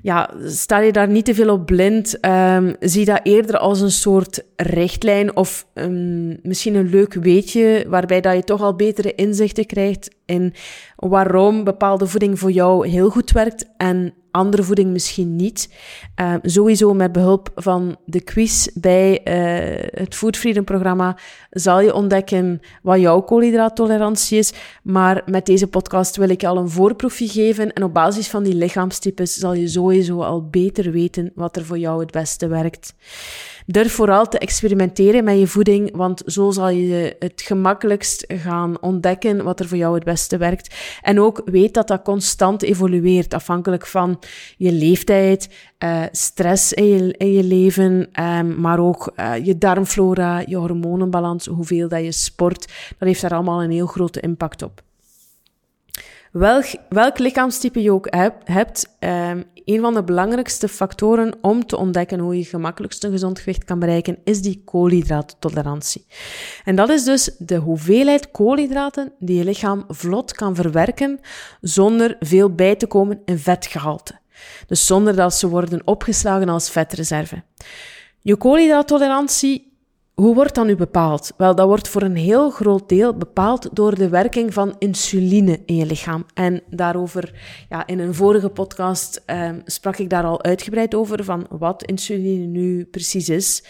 ja, 0.02 0.30
sta 0.46 0.80
je 0.80 0.92
daar 0.92 1.08
niet 1.08 1.26
te 1.26 1.34
veel 1.34 1.54
op 1.54 1.66
blind. 1.66 2.26
Um, 2.26 2.76
zie 2.80 3.06
dat 3.06 3.20
eerder 3.24 3.58
als 3.58 3.82
een 3.82 3.92
soort 3.92 4.44
richtlijn 4.56 5.36
of 5.36 5.68
um, 5.74 6.40
misschien 6.42 6.76
een 6.76 6.90
leuk 6.90 7.14
weetje, 7.14 7.86
waarbij 7.88 8.22
dat 8.22 8.36
je 8.36 8.44
toch 8.44 8.62
al 8.62 8.76
betere 8.76 9.16
inzichten 9.16 9.66
krijgt 9.66 10.10
in 10.26 10.54
waarom 10.96 11.64
bepaalde 11.64 12.08
voeding 12.08 12.40
voor 12.40 12.52
jou 12.52 12.88
heel 12.88 13.10
goed 13.10 13.32
werkt 13.32 13.66
en 13.78 14.14
andere 14.34 14.64
voeding 14.64 14.92
misschien 14.92 15.36
niet. 15.36 15.70
Uh, 16.22 16.34
sowieso 16.42 16.94
met 16.94 17.12
behulp 17.12 17.50
van 17.56 17.98
de 18.06 18.22
quiz 18.22 18.68
bij 18.74 19.22
uh, 19.24 20.00
het 20.02 20.16
Food 20.16 20.38
Freedom 20.38 20.64
programma 20.64 21.18
zal 21.50 21.82
je 21.82 21.94
ontdekken 21.94 22.60
wat 22.82 23.00
jouw 23.00 23.22
koolhydraattolerantie 23.22 24.38
is. 24.38 24.54
Maar 24.84 25.22
met 25.26 25.46
deze 25.46 25.68
podcast 25.68 26.16
wil 26.16 26.30
ik 26.30 26.44
al 26.44 26.58
een 26.58 26.70
voorproefje 26.70 27.28
geven 27.28 27.74
en 27.74 27.84
op 27.84 27.94
basis 27.94 28.28
van 28.28 28.44
die 28.44 28.56
lichaamstypes 28.56 29.34
zal 29.34 29.54
je 29.54 29.68
sowieso 29.68 30.22
al 30.22 30.48
beter 30.50 30.92
weten 30.92 31.32
wat 31.36 31.56
er 31.56 31.66
voor 31.66 31.78
jou 31.78 32.00
het 32.00 32.12
beste 32.12 32.48
werkt. 32.48 32.94
Durf 33.66 33.94
vooral 33.94 34.28
te 34.28 34.38
experimenteren 34.38 35.24
met 35.24 35.40
je 35.40 35.48
voeding, 35.48 35.96
want 35.96 36.22
zo 36.26 36.52
zal 36.52 36.70
je 36.70 37.16
het 37.20 37.42
gemakkelijkst 37.42 38.26
gaan 38.28 38.82
ontdekken 38.82 39.44
wat 39.44 39.60
er 39.60 39.68
voor 39.68 39.78
jou 39.78 39.96
het 39.96 40.04
beste 40.04 40.38
werkt. 40.38 40.76
En 41.02 41.20
ook 41.20 41.42
weet 41.46 41.74
dat 41.74 41.88
dat 41.88 42.02
constant 42.02 42.64
evolueert, 42.64 43.34
afhankelijk 43.34 43.86
van 43.86 44.20
je 44.58 44.72
leeftijd, 44.72 45.50
uh, 45.84 46.04
stress 46.12 46.74
in 46.74 47.16
je, 47.18 47.44
leven, 47.44 48.24
um, 48.24 48.60
maar 48.60 48.80
ook 48.80 49.14
uh, 49.16 49.46
je 49.46 49.58
darmflora, 49.58 50.44
je 50.46 50.56
hormonenbalans, 50.56 51.46
hoeveel 51.46 51.88
dat 51.88 52.04
je 52.04 52.12
sport. 52.12 52.68
Dat 52.98 53.08
heeft 53.08 53.22
daar 53.22 53.34
allemaal 53.34 53.64
een 53.64 53.72
heel 53.72 53.88
grote 53.88 54.20
impact 54.20 54.62
op. 54.62 54.84
Welk, 56.34 56.66
welk 56.90 57.18
lichaamstype 57.20 57.82
je 57.82 57.92
ook 57.92 58.08
hebt, 58.44 58.96
um, 59.00 59.44
een 59.66 59.82
van 59.82 59.94
de 59.94 60.04
belangrijkste 60.04 60.68
factoren 60.68 61.34
om 61.42 61.66
te 61.66 61.78
ontdekken 61.78 62.20
hoe 62.20 62.38
je 62.38 62.46
gemakkelijkst 62.46 63.04
een 63.04 63.12
gezond 63.12 63.40
gewicht 63.40 63.64
kan 63.64 63.80
bereiken, 63.80 64.18
is 64.24 64.42
die 64.42 64.62
koolhydraattolerantie. 64.66 66.06
En 66.64 66.76
dat 66.76 66.90
is 66.90 67.04
dus 67.04 67.36
de 67.38 67.56
hoeveelheid 67.56 68.32
koolhydraten 68.32 69.12
die 69.20 69.38
je 69.38 69.44
lichaam 69.44 69.86
vlot 69.88 70.34
kan 70.34 70.56
verwerken 70.56 71.20
zonder 71.62 72.16
veel 72.20 72.56
bij 72.56 72.76
te 72.76 72.88
komen 72.88 73.22
in 73.26 73.38
vetgehalte. 73.38 74.20
Dus 74.68 74.86
zonder 74.86 75.16
dat 75.16 75.34
ze 75.34 75.50
worden 75.50 75.82
opgeslagen 75.86 76.50
als 76.50 76.70
vetreserve. 76.70 77.44
Je 78.22 78.36
koolhydraattolerantie 78.36 79.73
hoe 80.14 80.36
wordt 80.36 80.56
dat 80.56 80.66
nu 80.66 80.76
bepaald? 80.76 81.34
Wel, 81.38 81.56
dat 81.56 81.68
wordt 81.68 81.88
voor 81.88 82.02
een 82.02 82.16
heel 82.16 82.50
groot 82.50 82.90
deel 82.90 83.14
bepaald 83.14 83.70
door 83.76 83.96
de 83.96 84.10
werking 84.10 84.54
van 84.54 84.76
insuline 84.80 85.60
in 85.66 85.76
je 85.76 85.86
lichaam. 85.86 86.26
En 86.34 86.62
daarover, 86.70 87.34
ja, 87.70 87.88
in 87.88 88.00
een 88.00 88.14
vorige 88.14 88.50
podcast 88.50 89.24
um, 89.26 89.62
sprak 89.66 89.98
ik 89.98 90.10
daar 90.10 90.24
al 90.24 90.44
uitgebreid 90.44 90.96
over, 90.96 91.24
van 91.24 91.46
wat 91.50 91.84
insuline 91.84 92.46
nu 92.46 92.86
precies 92.86 93.30
is. 93.30 93.64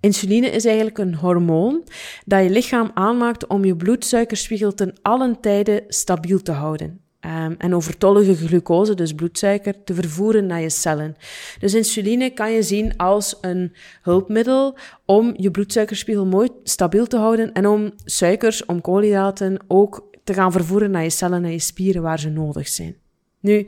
Insuline 0.00 0.50
is 0.50 0.64
eigenlijk 0.64 0.98
een 0.98 1.14
hormoon 1.14 1.82
dat 2.24 2.42
je 2.42 2.50
lichaam 2.50 2.90
aanmaakt 2.94 3.46
om 3.46 3.64
je 3.64 3.76
bloedsuikerspiegel 3.76 4.74
ten 4.74 4.94
allen 5.02 5.40
tijde 5.40 5.84
stabiel 5.88 6.42
te 6.42 6.52
houden. 6.52 7.03
Um, 7.26 7.54
en 7.58 7.74
overtollige 7.74 8.36
glucose, 8.36 8.94
dus 8.94 9.14
bloedsuiker, 9.14 9.84
te 9.84 9.94
vervoeren 9.94 10.46
naar 10.46 10.60
je 10.60 10.70
cellen. 10.70 11.16
Dus 11.58 11.74
insuline 11.74 12.30
kan 12.30 12.52
je 12.52 12.62
zien 12.62 12.96
als 12.96 13.38
een 13.40 13.72
hulpmiddel 14.02 14.76
om 15.04 15.34
je 15.36 15.50
bloedsuikerspiegel 15.50 16.26
mooi 16.26 16.48
stabiel 16.62 17.06
te 17.06 17.16
houden 17.16 17.52
en 17.52 17.66
om 17.66 17.92
suikers, 18.04 18.64
om 18.64 18.80
koolhydraten 18.80 19.58
ook 19.68 20.10
te 20.24 20.34
gaan 20.34 20.52
vervoeren 20.52 20.90
naar 20.90 21.02
je 21.02 21.10
cellen 21.10 21.44
en 21.44 21.50
je 21.50 21.58
spieren 21.58 22.02
waar 22.02 22.18
ze 22.18 22.28
nodig 22.28 22.68
zijn. 22.68 22.96
Nu, 23.40 23.66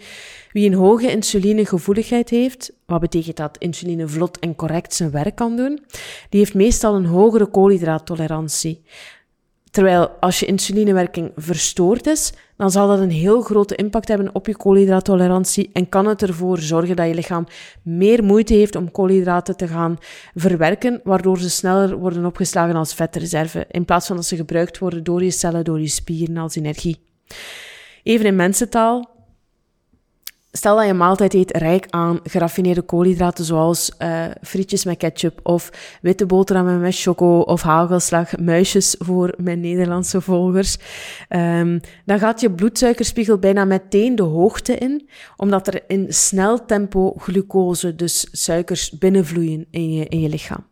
wie 0.52 0.66
een 0.66 0.74
hoge 0.74 1.10
insulinegevoeligheid 1.10 2.30
heeft, 2.30 2.72
wat 2.86 3.00
betekent 3.00 3.36
dat 3.36 3.58
insuline 3.58 4.08
vlot 4.08 4.38
en 4.38 4.54
correct 4.54 4.94
zijn 4.94 5.10
werk 5.10 5.34
kan 5.34 5.56
doen, 5.56 5.84
die 6.28 6.40
heeft 6.40 6.54
meestal 6.54 6.94
een 6.94 7.06
hogere 7.06 7.46
koolhydraattolerantie. 7.46 8.82
Terwijl 9.70 10.08
als 10.20 10.40
je 10.40 10.46
insulinewerking 10.46 11.32
verstoord 11.36 12.06
is, 12.06 12.32
dan 12.56 12.70
zal 12.70 12.88
dat 12.88 12.98
een 12.98 13.10
heel 13.10 13.40
grote 13.40 13.74
impact 13.74 14.08
hebben 14.08 14.34
op 14.34 14.46
je 14.46 14.56
koolhydraattolerantie 14.56 15.70
en 15.72 15.88
kan 15.88 16.06
het 16.06 16.22
ervoor 16.22 16.58
zorgen 16.58 16.96
dat 16.96 17.06
je 17.06 17.14
lichaam 17.14 17.46
meer 17.82 18.24
moeite 18.24 18.54
heeft 18.54 18.76
om 18.76 18.90
koolhydraten 18.90 19.56
te 19.56 19.68
gaan 19.68 19.98
verwerken, 20.34 21.00
waardoor 21.04 21.38
ze 21.38 21.50
sneller 21.50 21.96
worden 21.96 22.24
opgeslagen 22.24 22.76
als 22.76 22.94
vetreserve, 22.94 23.66
in 23.70 23.84
plaats 23.84 24.06
van 24.06 24.16
dat 24.16 24.24
ze 24.24 24.36
gebruikt 24.36 24.78
worden 24.78 25.04
door 25.04 25.24
je 25.24 25.30
cellen, 25.30 25.64
door 25.64 25.80
je 25.80 25.88
spieren 25.88 26.36
als 26.36 26.56
energie. 26.56 26.98
Even 28.02 28.26
in 28.26 28.36
mensentaal, 28.36 29.15
Stel 30.56 30.76
dat 30.76 30.86
je 30.86 30.94
maaltijd 30.94 31.34
eet 31.34 31.56
rijk 31.56 31.86
aan 31.90 32.20
geraffineerde 32.22 32.82
koolhydraten 32.82 33.44
zoals 33.44 33.92
uh, 33.98 34.24
frietjes 34.42 34.84
met 34.84 34.96
ketchup 34.96 35.40
of 35.42 35.70
witte 36.02 36.26
boterhammen 36.26 36.80
met 36.80 37.00
choco 37.00 37.38
of 37.38 37.62
hagelslag, 37.62 38.38
muisjes 38.38 38.94
voor 38.98 39.34
mijn 39.36 39.60
Nederlandse 39.60 40.20
volgers. 40.20 40.76
Um, 41.28 41.80
dan 42.04 42.18
gaat 42.18 42.40
je 42.40 42.50
bloedsuikerspiegel 42.50 43.38
bijna 43.38 43.64
meteen 43.64 44.14
de 44.14 44.22
hoogte 44.22 44.74
in, 44.74 45.08
omdat 45.36 45.66
er 45.66 45.82
in 45.86 46.06
snel 46.08 46.64
tempo 46.64 47.14
glucose, 47.16 47.94
dus 47.94 48.28
suikers, 48.32 48.90
binnenvloeien 48.90 49.66
in 49.70 49.92
je, 49.92 50.04
in 50.04 50.20
je 50.20 50.28
lichaam. 50.28 50.66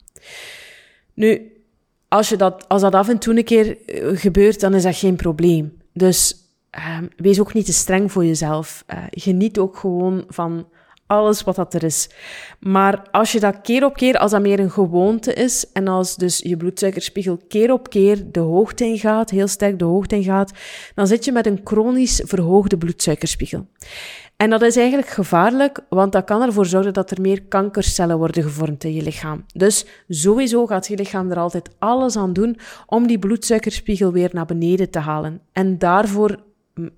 Nu, 1.14 1.52
als, 2.08 2.28
je 2.28 2.36
dat, 2.36 2.68
als 2.68 2.82
dat 2.82 2.94
af 2.94 3.08
en 3.08 3.18
toe 3.18 3.36
een 3.36 3.44
keer 3.44 3.78
eh, 3.86 4.08
gebeurt, 4.14 4.60
dan 4.60 4.74
is 4.74 4.82
dat 4.82 4.96
geen 4.96 5.16
probleem. 5.16 5.72
Dus 5.92 6.43
Um, 6.76 7.08
wees 7.16 7.40
ook 7.40 7.54
niet 7.54 7.66
te 7.66 7.72
streng 7.72 8.12
voor 8.12 8.24
jezelf. 8.24 8.84
Uh, 8.94 9.04
geniet 9.10 9.58
ook 9.58 9.76
gewoon 9.76 10.24
van 10.28 10.66
alles 11.06 11.42
wat 11.42 11.56
dat 11.56 11.74
er 11.74 11.82
is. 11.82 12.08
Maar 12.60 13.08
als 13.10 13.32
je 13.32 13.40
dat 13.40 13.60
keer 13.60 13.84
op 13.84 13.94
keer, 13.94 14.18
als 14.18 14.30
dat 14.30 14.42
meer 14.42 14.60
een 14.60 14.70
gewoonte 14.70 15.32
is 15.32 15.72
en 15.72 15.88
als 15.88 16.16
dus 16.16 16.38
je 16.38 16.56
bloedsuikerspiegel 16.56 17.38
keer 17.48 17.72
op 17.72 17.88
keer 17.88 18.32
de 18.32 18.40
hoogte 18.40 18.84
in 18.84 18.98
gaat, 18.98 19.30
heel 19.30 19.48
sterk 19.48 19.78
de 19.78 19.84
hoogte 19.84 20.16
in 20.16 20.22
gaat, 20.22 20.52
dan 20.94 21.06
zit 21.06 21.24
je 21.24 21.32
met 21.32 21.46
een 21.46 21.60
chronisch 21.64 22.22
verhoogde 22.24 22.78
bloedsuikerspiegel. 22.78 23.66
En 24.36 24.50
dat 24.50 24.62
is 24.62 24.76
eigenlijk 24.76 25.08
gevaarlijk, 25.08 25.80
want 25.88 26.12
dat 26.12 26.24
kan 26.24 26.42
ervoor 26.42 26.66
zorgen 26.66 26.92
dat 26.92 27.10
er 27.10 27.20
meer 27.20 27.42
kankercellen 27.42 28.18
worden 28.18 28.42
gevormd 28.42 28.84
in 28.84 28.94
je 28.94 29.02
lichaam. 29.02 29.44
Dus 29.54 29.86
sowieso 30.08 30.66
gaat 30.66 30.86
je 30.86 30.96
lichaam 30.96 31.30
er 31.30 31.38
altijd 31.38 31.70
alles 31.78 32.16
aan 32.16 32.32
doen 32.32 32.58
om 32.86 33.06
die 33.06 33.18
bloedsuikerspiegel 33.18 34.12
weer 34.12 34.30
naar 34.32 34.46
beneden 34.46 34.90
te 34.90 34.98
halen. 34.98 35.40
En 35.52 35.78
daarvoor 35.78 36.36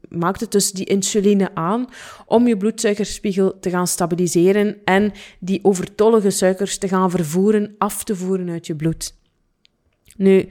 maakt 0.08 0.40
het 0.40 0.52
dus 0.52 0.72
die 0.72 0.84
insuline 0.84 1.54
aan 1.54 1.86
om 2.26 2.48
je 2.48 2.56
bloedsuikerspiegel 2.56 3.58
te 3.58 3.70
gaan 3.70 3.86
stabiliseren 3.86 4.76
en 4.84 5.12
die 5.38 5.60
overtollige 5.62 6.30
suikers 6.30 6.78
te 6.78 6.88
gaan 6.88 7.10
vervoeren, 7.10 7.74
af 7.78 8.04
te 8.04 8.16
voeren 8.16 8.50
uit 8.50 8.66
je 8.66 8.76
bloed. 8.76 9.14
Nu, 10.16 10.48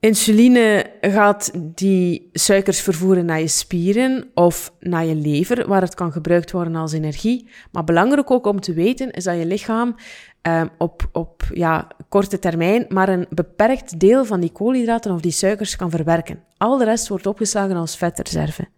insuline 0.00 0.90
gaat 1.00 1.50
die 1.74 2.28
suikers 2.32 2.80
vervoeren 2.80 3.24
naar 3.24 3.40
je 3.40 3.48
spieren 3.48 4.30
of 4.34 4.72
naar 4.80 5.04
je 5.04 5.14
lever, 5.14 5.68
waar 5.68 5.80
het 5.80 5.94
kan 5.94 6.12
gebruikt 6.12 6.50
worden 6.50 6.76
als 6.76 6.92
energie. 6.92 7.48
Maar 7.72 7.84
belangrijk 7.84 8.30
ook 8.30 8.46
om 8.46 8.60
te 8.60 8.72
weten 8.72 9.10
is 9.10 9.24
dat 9.24 9.38
je 9.38 9.46
lichaam 9.46 9.94
um, 10.42 10.70
op, 10.78 11.08
op 11.12 11.42
ja, 11.54 11.86
korte 12.08 12.38
termijn 12.38 12.86
maar 12.88 13.08
een 13.08 13.26
beperkt 13.30 14.00
deel 14.00 14.24
van 14.24 14.40
die 14.40 14.52
koolhydraten 14.52 15.12
of 15.12 15.20
die 15.20 15.32
suikers 15.32 15.76
kan 15.76 15.90
verwerken. 15.90 16.42
Al 16.56 16.78
de 16.78 16.84
rest 16.84 17.08
wordt 17.08 17.26
opgeslagen 17.26 17.76
als 17.76 17.96
vetreserve. 17.96 18.68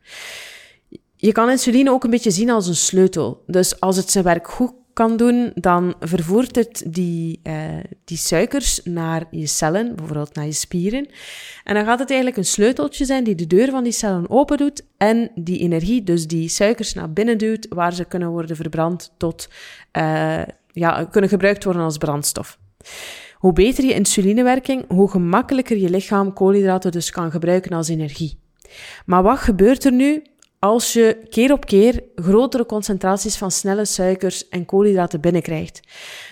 Je 1.17 1.33
kan 1.33 1.50
insuline 1.50 1.91
ook 1.91 2.05
een 2.05 2.11
beetje 2.11 2.31
zien 2.31 2.50
als 2.50 2.67
een 2.67 2.77
sleutel. 2.77 3.43
Dus 3.47 3.81
als 3.81 3.97
het 3.97 4.11
zijn 4.11 4.25
werk 4.25 4.49
goed 4.49 4.73
kan 4.93 5.17
doen, 5.17 5.53
dan 5.55 5.95
vervoert 6.01 6.57
het 6.57 6.85
die, 6.87 7.41
uh, 7.43 7.55
die 8.05 8.17
suikers 8.17 8.81
naar 8.85 9.27
je 9.31 9.47
cellen, 9.47 9.97
bijvoorbeeld 9.97 10.35
naar 10.35 10.45
je 10.45 10.53
spieren. 10.53 11.09
En 11.65 11.75
dan 11.75 11.85
gaat 11.85 11.99
het 11.99 12.09
eigenlijk 12.09 12.39
een 12.39 12.45
sleuteltje 12.45 13.05
zijn 13.05 13.25
die 13.25 13.35
de 13.35 13.47
deur 13.47 13.71
van 13.71 13.83
die 13.83 13.93
cellen 13.93 14.31
open 14.31 14.57
doet 14.57 14.83
en 14.97 15.31
die 15.35 15.59
energie, 15.59 16.03
dus 16.03 16.27
die 16.27 16.49
suikers 16.49 16.95
naar 16.95 17.13
binnen 17.13 17.39
duwt, 17.39 17.67
waar 17.69 17.95
ze 17.95 18.05
kunnen 18.05 18.29
worden 18.29 18.57
verbrand 18.57 19.13
tot 19.17 19.49
uh, 19.99 20.43
ja, 20.73 21.05
kunnen 21.05 21.31
gebruikt 21.31 21.65
worden 21.65 21.83
als 21.83 21.99
brandstof. 21.99 22.59
Hoe 23.35 23.53
beter 23.53 23.85
je 23.85 23.95
insulinewerking, 23.95 24.85
hoe 24.89 25.11
gemakkelijker 25.11 25.77
je 25.77 25.91
lichaam 25.91 26.33
koolhydraten 26.33 26.93
dus 26.93 27.11
kan 27.11 27.31
gebruiken 27.31 27.73
als 27.73 27.89
energie. 27.89 28.39
Maar 29.07 29.23
wat 29.23 29.39
gebeurt 29.39 29.85
er 29.85 29.93
nu 29.93 30.23
als 30.61 30.93
je 30.93 31.23
keer 31.29 31.52
op 31.52 31.67
keer 31.67 32.02
grotere 32.14 32.67
concentraties 32.67 33.37
van 33.37 33.50
snelle 33.50 33.85
suikers 33.85 34.49
en 34.49 34.64
koolhydraten 34.64 35.21
binnenkrijgt? 35.21 35.81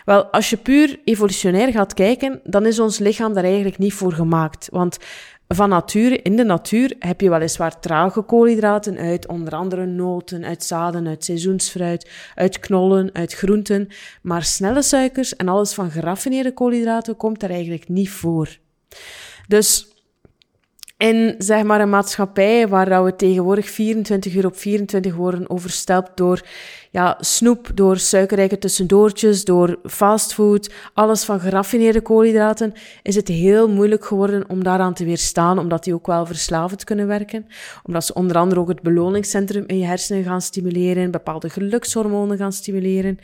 Wel, 0.05 0.25
als 0.25 0.51
je 0.51 0.57
puur 0.57 1.01
evolutionair 1.05 1.73
gaat 1.73 1.95
kijken, 1.95 2.41
dan 2.45 2.67
is 2.67 2.79
ons 2.79 2.99
lichaam 2.99 3.33
daar 3.33 3.45
eigenlijk 3.45 3.79
niet 3.79 3.93
voor 3.93 4.13
gemaakt. 4.13 4.69
Want 4.71 4.99
van 5.49 5.69
nature, 5.69 6.23
in 6.23 6.37
de 6.37 6.45
natuur, 6.45 6.95
heb 6.99 7.21
je 7.21 7.31
weliswaar 7.31 7.81
trage 7.81 8.23
koolhydraten 8.23 8.99
uit 8.99 9.27
onder 9.27 9.55
andere 9.55 9.87
noten, 9.87 10.45
uit 10.45 10.65
zaden, 10.65 11.07
uit 11.07 11.25
seizoensfruit, 11.25 12.11
uit 12.35 12.59
knollen, 12.59 13.11
uit 13.13 13.33
groenten. 13.33 13.89
Maar 14.23 14.43
snelle 14.43 14.83
suikers 14.83 15.37
en 15.37 15.49
alles 15.49 15.73
van 15.73 15.91
geraffineerde 15.91 16.53
koolhydraten 16.53 17.17
komt 17.17 17.41
daar 17.41 17.51
eigenlijk 17.51 17.89
niet 17.89 18.11
voor. 18.11 18.59
Dus 19.47 19.89
in 20.99 21.35
zeg 21.39 21.63
maar 21.63 21.81
een 21.81 21.91
maatschappij 21.91 22.69
waar 22.69 23.05
we 23.05 23.17
tegenwoordig 23.17 23.71
24 23.71 24.35
uur 24.35 24.47
op 24.47 24.57
24 24.57 25.15
worden 25.15 25.51
overstelpt 25.51 26.17
door 26.17 26.43
ja, 26.91 27.17
snoep, 27.21 27.71
door 27.75 27.99
suikerrijke 27.99 28.59
tussendoortjes, 28.59 29.45
door 29.45 29.79
fastfood, 29.85 30.73
alles 30.95 31.25
van 31.25 31.41
geraffineerde 31.41 32.01
koolhydraten, 32.01 32.73
is 33.03 33.15
het 33.15 33.29
heel 33.29 33.69
moeilijk 33.69 34.05
geworden 34.05 34.45
om 34.49 34.65
daaraan 34.65 34.95
te 34.95 35.05
weerstaan, 35.05 35.59
omdat 35.59 35.85
die 35.85 35.95
ook 35.95 36.07
wel 36.07 36.27
verslavend 36.27 36.85
kunnen 36.85 37.07
werken. 37.07 37.47
Omdat 37.83 38.05
ze 38.05 38.15
onder 38.15 38.37
andere 38.37 38.61
ook 38.61 38.69
het 38.69 38.83
beloningscentrum 38.83 39.65
in 39.67 39.79
je 39.79 39.85
hersenen 39.85 40.25
gaan 40.25 40.43
stimuleren, 40.43 41.11
bepaalde 41.11 41.51
gelukshormonen 41.51 42.37
gaan 42.37 42.53
stimuleren. 42.53 43.19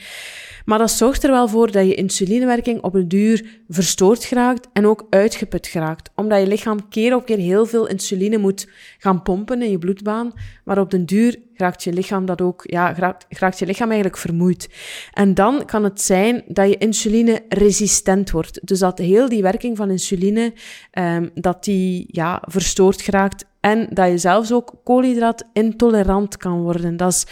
Maar 0.64 0.78
dat 0.78 0.90
zorgt 0.90 1.25
er 1.25 1.30
wel 1.30 1.49
voor 1.49 1.71
dat 1.71 1.87
je 1.87 1.94
insulinewerking 1.94 2.83
op 2.83 2.94
een 2.94 3.09
duur 3.09 3.62
verstoord 3.68 4.25
geraakt 4.25 4.68
en 4.73 4.87
ook 4.87 5.06
uitgeput 5.11 5.66
geraakt. 5.66 6.11
Omdat 6.14 6.40
je 6.40 6.47
lichaam 6.47 6.88
keer 6.88 7.14
op 7.14 7.25
keer 7.25 7.38
heel 7.38 7.66
veel 7.66 7.87
insuline 7.87 8.38
moet 8.38 8.68
gaan 8.99 9.23
pompen 9.23 9.62
in 9.62 9.71
je 9.71 9.78
bloedbaan. 9.78 10.33
Maar 10.64 10.78
op 10.78 10.90
den 10.90 11.06
duur 11.06 11.38
raakt 11.56 11.84
je 11.84 11.92
lichaam 11.92 12.26
dat 12.26 12.40
ook, 12.40 12.62
ja, 12.66 12.94
raakt, 12.94 13.26
raakt 13.28 13.58
je 13.58 13.66
lichaam 13.66 13.88
eigenlijk 13.88 14.18
vermoeid. 14.20 14.68
En 15.12 15.34
dan 15.34 15.64
kan 15.64 15.84
het 15.84 16.00
zijn 16.00 16.42
dat 16.46 16.68
je 16.68 16.78
insuline 16.78 17.42
resistent 17.49 18.30
wordt. 18.30 18.66
Dus 18.66 18.78
dat 18.78 18.99
heel 18.99 19.28
die 19.28 19.42
werking 19.42 19.76
van 19.76 19.90
insuline, 19.90 20.52
um, 20.92 21.30
dat 21.34 21.64
die 21.64 22.06
ja, 22.08 22.42
verstoord 22.46 23.02
geraakt 23.02 23.44
en 23.64 23.87
dat 23.90 24.08
je 24.08 24.18
zelfs 24.18 24.52
ook 24.52 24.73
koolhydraatintolerant 24.84 26.37
kan 26.37 26.62
worden. 26.62 26.96
Dat 26.96 27.12
is, 27.12 27.26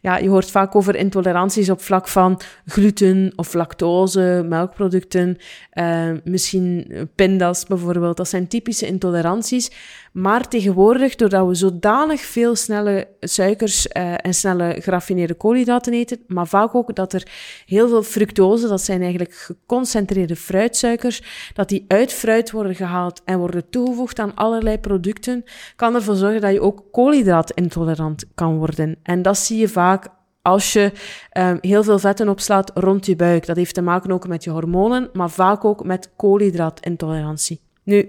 ja, 0.00 0.16
je 0.16 0.28
hoort 0.28 0.50
vaak 0.50 0.74
over 0.74 0.96
intoleranties 0.96 1.70
op 1.70 1.80
vlak 1.80 2.08
van 2.08 2.40
gluten 2.66 3.32
of 3.36 3.54
lactose, 3.54 4.44
melkproducten, 4.48 5.36
uh, 5.72 6.10
misschien 6.24 6.92
pindas 7.14 7.64
bijvoorbeeld. 7.64 8.16
Dat 8.16 8.28
zijn 8.28 8.48
typische 8.48 8.86
intoleranties. 8.86 9.70
Maar 10.12 10.48
tegenwoordig, 10.48 11.14
doordat 11.14 11.46
we 11.46 11.54
zodanig 11.54 12.20
veel 12.20 12.56
snelle 12.56 13.08
suikers 13.20 13.86
uh, 13.86 14.14
en 14.16 14.34
snelle 14.34 14.76
geraffineerde 14.80 15.34
koolhydraten 15.34 15.92
eten, 15.92 16.18
maar 16.26 16.46
vaak 16.46 16.74
ook 16.74 16.94
dat 16.94 17.12
er 17.12 17.28
heel 17.66 17.88
veel 17.88 18.02
fructose, 18.02 18.68
dat 18.68 18.80
zijn 18.80 19.00
eigenlijk 19.00 19.34
geconcentreerde 19.34 20.36
fruitsuikers, 20.36 21.22
dat 21.54 21.68
die 21.68 21.84
uit 21.88 22.12
fruit 22.12 22.50
worden 22.50 22.74
gehaald 22.74 23.22
en 23.24 23.38
worden 23.38 23.70
toegevoegd 23.70 24.18
aan 24.18 24.34
allerlei 24.34 24.78
producten, 24.78 25.44
kan 25.76 25.94
ervoor 25.94 26.16
zorgen 26.16 26.40
dat 26.40 26.52
je 26.52 26.60
ook 26.60 26.84
koolhydraatintolerant 26.92 28.24
kan 28.34 28.56
worden. 28.56 28.96
En 29.02 29.22
dat 29.22 29.38
zie 29.38 29.58
je 29.58 29.68
vaak 29.68 30.08
als 30.42 30.72
je 30.72 30.92
um, 31.38 31.58
heel 31.60 31.82
veel 31.82 31.98
vetten 31.98 32.28
opslaat 32.28 32.70
rond 32.74 33.06
je 33.06 33.16
buik. 33.16 33.46
Dat 33.46 33.56
heeft 33.56 33.74
te 33.74 33.82
maken 33.82 34.12
ook 34.12 34.28
met 34.28 34.44
je 34.44 34.50
hormonen, 34.50 35.10
maar 35.12 35.30
vaak 35.30 35.64
ook 35.64 35.84
met 35.84 36.10
koolhydraatintolerantie. 36.16 37.60
Nu, 37.82 38.08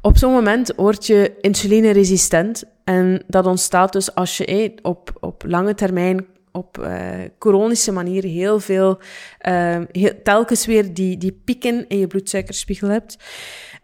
op 0.00 0.16
zo'n 0.16 0.32
moment 0.32 0.72
word 0.76 1.06
je 1.06 1.34
insulineresistent 1.40 2.64
en 2.84 3.22
dat 3.26 3.46
ontstaat 3.46 3.92
dus 3.92 4.14
als 4.14 4.36
je 4.36 4.72
op, 4.82 5.12
op 5.20 5.44
lange 5.46 5.74
termijn 5.74 6.26
op 6.52 6.78
uh, 6.80 7.10
chronische 7.38 7.92
manier 7.92 8.24
heel 8.24 8.60
veel, 8.60 8.98
heel, 9.92 10.12
telkens 10.22 10.66
weer 10.66 10.94
die, 10.94 11.18
die 11.18 11.40
pieken 11.44 11.88
in 11.88 11.98
je 11.98 12.06
bloedsuikerspiegel 12.06 12.88
hebt. 12.88 13.16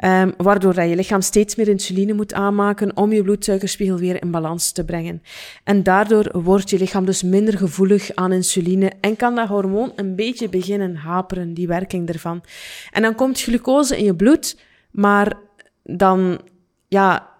Um, 0.04 0.34
waardoor 0.36 0.74
dat 0.74 0.88
je 0.88 0.96
lichaam 0.96 1.20
steeds 1.20 1.54
meer 1.54 1.68
insuline 1.68 2.12
moet 2.12 2.32
aanmaken 2.32 2.96
om 2.96 3.12
je 3.12 3.22
bloedsuikerspiegel 3.22 3.96
weer 3.96 4.22
in 4.22 4.30
balans 4.30 4.72
te 4.72 4.84
brengen. 4.84 5.22
En 5.64 5.82
daardoor 5.82 6.42
wordt 6.42 6.70
je 6.70 6.78
lichaam 6.78 7.04
dus 7.04 7.22
minder 7.22 7.58
gevoelig 7.58 8.14
aan 8.14 8.32
insuline 8.32 8.92
en 9.00 9.16
kan 9.16 9.34
dat 9.34 9.48
hormoon 9.48 9.92
een 9.96 10.16
beetje 10.16 10.48
beginnen 10.48 10.96
haperen, 10.96 11.54
die 11.54 11.66
werking 11.66 12.08
ervan. 12.08 12.42
En 12.92 13.02
dan 13.02 13.14
komt 13.14 13.40
glucose 13.40 13.98
in 13.98 14.04
je 14.04 14.14
bloed, 14.14 14.56
maar 14.90 15.36
dan, 15.84 16.40
ja, 16.88 17.32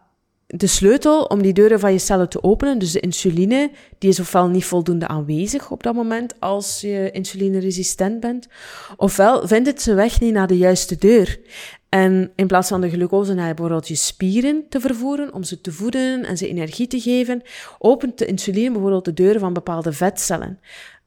de 0.46 0.66
sleutel 0.66 1.22
om 1.22 1.42
die 1.42 1.52
deuren 1.52 1.80
van 1.80 1.92
je 1.92 1.98
cellen 1.98 2.28
te 2.28 2.42
openen, 2.42 2.78
dus 2.78 2.92
de 2.92 3.00
insuline, 3.00 3.70
die 3.98 4.10
is 4.10 4.20
ofwel 4.20 4.48
niet 4.48 4.64
voldoende 4.64 5.08
aanwezig 5.08 5.70
op 5.70 5.82
dat 5.82 5.94
moment 5.94 6.40
als 6.40 6.80
je 6.80 7.10
insulineresistent 7.10 8.20
bent, 8.20 8.46
ofwel 8.96 9.46
vindt 9.48 9.68
het 9.68 9.82
zijn 9.82 9.96
weg 9.96 10.20
niet 10.20 10.32
naar 10.32 10.46
de 10.46 10.56
juiste 10.56 10.96
deur. 10.96 11.40
En 11.88 12.32
in 12.36 12.46
plaats 12.46 12.68
van 12.68 12.80
de 12.80 12.90
glucose 12.90 13.34
naar 13.34 13.54
bijvoorbeeld 13.54 13.88
je 13.88 13.94
spieren 13.94 14.64
te 14.68 14.80
vervoeren, 14.80 15.34
om 15.34 15.42
ze 15.42 15.60
te 15.60 15.72
voeden 15.72 16.24
en 16.24 16.36
ze 16.36 16.48
energie 16.48 16.86
te 16.86 17.00
geven, 17.00 17.42
opent 17.78 18.18
de 18.18 18.26
insuline 18.26 18.70
bijvoorbeeld 18.70 19.04
de 19.04 19.12
deuren 19.12 19.40
van 19.40 19.52
bepaalde 19.52 19.92
vetcellen. 19.92 20.60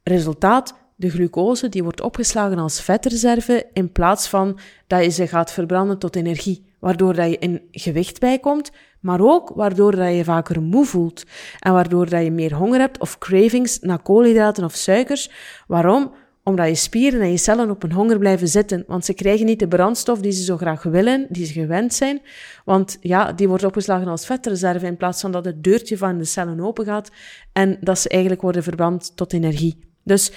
Resultaat, 0.04 0.76
de 1.00 1.10
glucose 1.10 1.70
die 1.70 1.84
wordt 1.84 2.02
opgeslagen 2.02 2.58
als 2.58 2.82
vetreserve 2.82 3.66
in 3.74 3.92
plaats 3.92 4.28
van 4.28 4.60
dat 4.88 5.04
je 5.04 5.10
ze 5.10 5.28
gaat 5.28 5.52
verbranden 5.52 5.98
tot 5.98 6.16
energie, 6.16 6.66
waardoor 6.80 7.14
dat 7.14 7.30
je 7.30 7.38
in 7.38 7.62
gewicht 7.72 8.20
bijkomt, 8.20 8.72
maar 9.00 9.22
ook 9.22 9.52
waardoor 9.56 9.96
dat 9.96 10.16
je 10.16 10.24
vaker 10.24 10.62
moe 10.62 10.86
voelt 10.86 11.24
en 11.60 11.74
waardoor 11.74 12.10
dat 12.10 12.24
je 12.24 12.32
meer 12.32 12.54
honger 12.54 12.80
hebt 12.80 13.00
of 13.00 13.18
cravings 13.18 13.80
naar 13.80 14.02
koolhydraten 14.02 14.64
of 14.64 14.74
suikers. 14.74 15.32
Waarom? 15.68 16.14
Omdat 16.44 16.68
je 16.68 16.76
spieren 16.76 17.22
en 17.22 17.32
je 17.32 17.38
cellen 17.38 17.70
op 17.70 17.84
een 17.84 17.92
honger 17.92 18.18
blijven 18.18 18.48
zitten, 18.48 18.84
want 18.88 19.06
ze 19.06 19.14
krijgen 19.14 19.46
niet 19.46 19.60
de 19.60 19.68
brandstof 19.68 20.20
die 20.20 20.32
ze 20.32 20.44
zo 20.44 20.58
graag 20.58 20.84
willen, 20.84 21.26
die 21.30 21.46
ze 21.46 21.54
gewend 21.54 21.94
zijn, 21.94 22.22
want 22.66 22.98
ja, 23.02 23.34
die 23.34 23.48
wordt 23.48 23.64
opgeslagen 23.64 24.08
als 24.08 24.26
vetreserve 24.26 24.86
in 24.86 24.98
plaats 24.98 25.22
van 25.22 25.32
dat 25.32 25.46
het 25.46 25.64
deurtje 25.64 25.98
van 25.98 26.18
de 26.18 26.26
cellen 26.26 26.60
open 26.60 26.86
gaat 26.86 27.12
en 27.54 27.78
dat 27.82 28.00
ze 28.00 28.10
eigenlijk 28.10 28.42
worden 28.42 28.64
verbrand 28.64 29.12
tot 29.16 29.34
energie. 29.34 29.80
Dus 30.04 30.32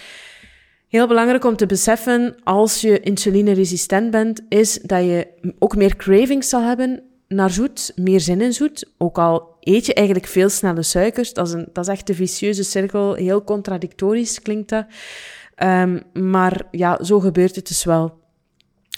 Heel 0.90 1.06
belangrijk 1.06 1.44
om 1.44 1.56
te 1.56 1.66
beseffen 1.66 2.34
als 2.44 2.80
je 2.80 3.00
insulineresistent 3.00 4.10
bent, 4.10 4.40
is 4.48 4.78
dat 4.82 5.04
je 5.04 5.28
ook 5.58 5.76
meer 5.76 5.96
cravings 5.96 6.48
zal 6.48 6.62
hebben 6.62 7.02
naar 7.28 7.50
zoet, 7.50 7.92
meer 7.96 8.20
zin 8.20 8.40
in 8.40 8.52
zoet. 8.52 8.90
Ook 8.98 9.18
al 9.18 9.56
eet 9.60 9.86
je 9.86 9.94
eigenlijk 9.94 10.26
veel 10.26 10.48
snelle 10.48 10.82
suikers. 10.82 11.32
Dat 11.32 11.46
is, 11.46 11.52
een, 11.52 11.68
dat 11.72 11.84
is 11.84 11.92
echt 11.92 12.08
een 12.08 12.14
vicieuze 12.14 12.62
cirkel. 12.62 13.14
Heel 13.14 13.44
contradictorisch 13.44 14.42
klinkt 14.42 14.68
dat. 14.68 14.86
Um, 15.62 16.02
maar 16.12 16.62
ja, 16.70 17.04
zo 17.04 17.20
gebeurt 17.20 17.56
het 17.56 17.68
dus 17.68 17.84
wel. 17.84 18.19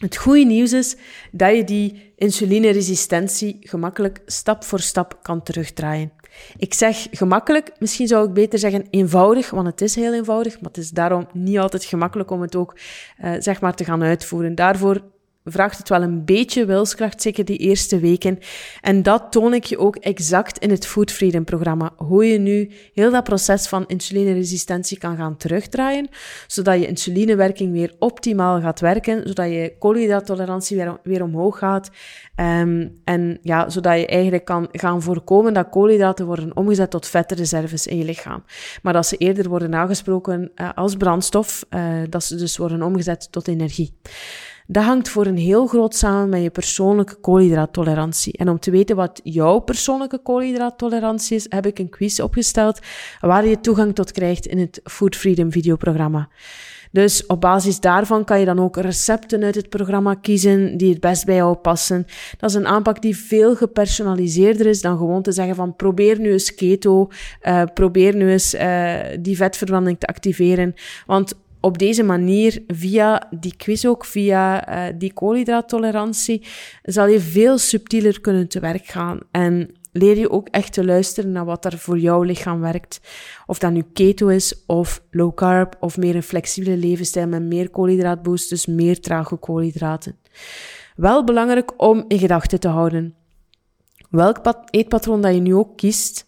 Het 0.02 0.16
goede 0.16 0.44
nieuws 0.44 0.72
is 0.72 0.96
dat 1.30 1.56
je 1.56 1.64
die 1.64 2.12
insulineresistentie 2.16 3.56
gemakkelijk 3.60 4.20
stap 4.26 4.64
voor 4.64 4.80
stap 4.80 5.18
kan 5.22 5.42
terugdraaien. 5.42 6.12
Ik 6.56 6.74
zeg 6.74 7.06
gemakkelijk, 7.10 7.72
misschien 7.78 8.06
zou 8.06 8.26
ik 8.28 8.32
beter 8.34 8.58
zeggen 8.58 8.86
eenvoudig, 8.90 9.50
want 9.50 9.66
het 9.66 9.80
is 9.80 9.94
heel 9.94 10.14
eenvoudig, 10.14 10.54
maar 10.54 10.70
het 10.70 10.76
is 10.76 10.90
daarom 10.90 11.26
niet 11.32 11.58
altijd 11.58 11.84
gemakkelijk 11.84 12.30
om 12.30 12.40
het 12.40 12.56
ook 12.56 12.76
uh, 13.24 13.34
zeg 13.38 13.60
maar 13.60 13.74
te 13.74 13.84
gaan 13.84 14.02
uitvoeren. 14.02 14.54
Daarvoor 14.54 15.02
vraagt 15.44 15.78
het 15.78 15.88
wel 15.88 16.02
een 16.02 16.24
beetje 16.24 16.64
wilskracht, 16.64 17.22
zeker 17.22 17.44
die 17.44 17.56
eerste 17.56 17.98
weken. 17.98 18.38
En 18.80 19.02
dat 19.02 19.32
toon 19.32 19.54
ik 19.54 19.64
je 19.64 19.78
ook 19.78 19.96
exact 19.96 20.58
in 20.58 20.70
het 20.70 20.86
Food 20.86 21.12
Freedom 21.12 21.44
programma. 21.44 21.90
Hoe 21.96 22.26
je 22.26 22.38
nu 22.38 22.70
heel 22.92 23.10
dat 23.10 23.24
proces 23.24 23.66
van 23.66 23.86
insulineresistentie 23.86 24.98
kan 24.98 25.16
gaan 25.16 25.36
terugdraaien, 25.36 26.08
zodat 26.46 26.80
je 26.80 26.86
insulinewerking 26.86 27.72
weer 27.72 27.94
optimaal 27.98 28.60
gaat 28.60 28.80
werken, 28.80 29.28
zodat 29.28 29.46
je 29.46 29.74
koolhydraattolerantie 29.78 30.76
weer, 31.02 31.22
omhoog 31.22 31.58
gaat. 31.58 31.90
Um, 32.36 33.00
en 33.04 33.38
ja, 33.42 33.70
zodat 33.70 33.98
je 33.98 34.06
eigenlijk 34.06 34.44
kan 34.44 34.68
gaan 34.72 35.02
voorkomen 35.02 35.54
dat 35.54 35.68
koolhydraten 35.68 36.26
worden 36.26 36.56
omgezet 36.56 36.90
tot 36.90 37.06
vetreserves 37.06 37.86
in 37.86 37.96
je 37.96 38.04
lichaam. 38.04 38.44
Maar 38.82 38.92
dat 38.92 39.06
ze 39.06 39.16
eerder 39.16 39.48
worden 39.48 39.74
aangesproken 39.74 40.50
uh, 40.54 40.70
als 40.74 40.96
brandstof, 40.96 41.64
uh, 41.70 42.02
dat 42.08 42.24
ze 42.24 42.36
dus 42.36 42.56
worden 42.56 42.82
omgezet 42.82 43.32
tot 43.32 43.48
energie. 43.48 43.94
Dat 44.72 44.84
hangt 44.84 45.08
voor 45.08 45.26
een 45.26 45.36
heel 45.36 45.66
groot 45.66 45.94
samen 45.94 46.28
met 46.28 46.42
je 46.42 46.50
persoonlijke 46.50 47.14
koolhydraattolerantie. 47.14 48.36
En 48.36 48.48
om 48.48 48.58
te 48.58 48.70
weten 48.70 48.96
wat 48.96 49.20
jouw 49.24 49.58
persoonlijke 49.58 50.18
koolhydraattolerantie 50.18 51.36
is, 51.36 51.46
heb 51.48 51.66
ik 51.66 51.78
een 51.78 51.88
quiz 51.88 52.20
opgesteld 52.20 52.78
waar 53.20 53.46
je 53.46 53.60
toegang 53.60 53.94
tot 53.94 54.12
krijgt 54.12 54.46
in 54.46 54.58
het 54.58 54.80
Food 54.84 55.16
Freedom 55.16 55.52
videoprogramma. 55.52 56.28
Dus 56.90 57.26
op 57.26 57.40
basis 57.40 57.80
daarvan 57.80 58.24
kan 58.24 58.38
je 58.38 58.44
dan 58.44 58.60
ook 58.60 58.76
recepten 58.76 59.42
uit 59.42 59.54
het 59.54 59.68
programma 59.68 60.14
kiezen 60.14 60.76
die 60.76 60.90
het 60.90 61.00
best 61.00 61.24
bij 61.24 61.34
jou 61.34 61.56
passen. 61.56 62.06
Dat 62.38 62.50
is 62.50 62.56
een 62.56 62.66
aanpak 62.66 63.02
die 63.02 63.16
veel 63.16 63.56
gepersonaliseerder 63.56 64.66
is 64.66 64.80
dan 64.80 64.96
gewoon 64.96 65.22
te 65.22 65.32
zeggen 65.32 65.54
van 65.54 65.76
probeer 65.76 66.20
nu 66.20 66.32
eens 66.32 66.54
keto, 66.54 67.08
uh, 67.42 67.62
probeer 67.74 68.16
nu 68.16 68.30
eens 68.30 68.54
uh, 68.54 68.94
die 69.20 69.36
vetverbranding 69.36 69.98
te 69.98 70.06
activeren. 70.06 70.74
Want 71.06 71.34
op 71.62 71.78
deze 71.78 72.02
manier, 72.02 72.62
via 72.66 73.28
die 73.30 73.56
quiz 73.56 73.84
ook, 73.84 74.04
via 74.04 74.68
uh, 74.68 74.94
die 74.98 75.12
koolhydraattolerantie, 75.12 76.46
zal 76.82 77.06
je 77.06 77.20
veel 77.20 77.58
subtieler 77.58 78.20
kunnen 78.20 78.48
te 78.48 78.60
werk 78.60 78.86
gaan. 78.86 79.18
En 79.30 79.74
leer 79.92 80.18
je 80.18 80.30
ook 80.30 80.48
echt 80.48 80.72
te 80.72 80.84
luisteren 80.84 81.32
naar 81.32 81.44
wat 81.44 81.64
er 81.64 81.78
voor 81.78 81.98
jouw 81.98 82.22
lichaam 82.22 82.60
werkt. 82.60 83.00
Of 83.46 83.58
dat 83.58 83.72
nu 83.72 83.84
keto 83.92 84.28
is, 84.28 84.64
of 84.66 85.02
low 85.10 85.34
carb, 85.34 85.76
of 85.80 85.96
meer 85.96 86.16
een 86.16 86.22
flexibele 86.22 86.76
levensstijl 86.76 87.26
met 87.26 87.42
meer 87.42 87.70
koolhydraatboost, 87.70 88.48
dus 88.48 88.66
meer 88.66 89.00
trage 89.00 89.36
koolhydraten. 89.36 90.16
Wel 90.96 91.24
belangrijk 91.24 91.82
om 91.82 92.04
in 92.08 92.18
gedachten 92.18 92.60
te 92.60 92.68
houden. 92.68 93.14
Welk 94.10 94.40
eetpatroon 94.70 95.22
dat 95.22 95.34
je 95.34 95.40
nu 95.40 95.54
ook 95.54 95.76
kiest, 95.76 96.26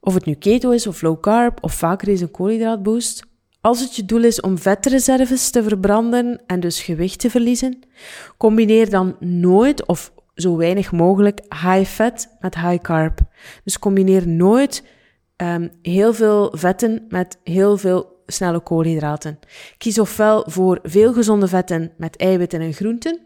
of 0.00 0.14
het 0.14 0.24
nu 0.24 0.34
keto 0.34 0.70
is 0.70 0.86
of 0.86 1.02
low 1.02 1.20
carb, 1.20 1.58
of 1.62 1.72
vaker 1.72 2.08
is 2.08 2.20
een 2.20 2.30
koolhydraatboost, 2.30 3.28
als 3.60 3.80
het 3.80 3.96
je 3.96 4.04
doel 4.04 4.24
is 4.24 4.40
om 4.40 4.58
vetreserves 4.58 5.50
te 5.50 5.62
verbranden 5.62 6.42
en 6.46 6.60
dus 6.60 6.82
gewicht 6.82 7.18
te 7.18 7.30
verliezen, 7.30 7.78
combineer 8.36 8.90
dan 8.90 9.16
nooit 9.18 9.86
of 9.86 10.12
zo 10.34 10.56
weinig 10.56 10.92
mogelijk 10.92 11.40
high 11.48 11.90
fat 11.90 12.36
met 12.40 12.54
high 12.54 12.82
carb. 12.82 13.20
Dus 13.64 13.78
combineer 13.78 14.28
nooit 14.28 14.84
um, 15.36 15.70
heel 15.82 16.14
veel 16.14 16.52
vetten 16.56 17.06
met 17.08 17.38
heel 17.44 17.76
veel 17.76 18.22
snelle 18.26 18.60
koolhydraten. 18.60 19.38
Kies 19.78 19.98
ofwel 19.98 20.44
voor 20.46 20.78
veel 20.82 21.12
gezonde 21.12 21.48
vetten 21.48 21.92
met 21.96 22.16
eiwitten 22.16 22.60
en 22.60 22.72
groenten, 22.72 23.20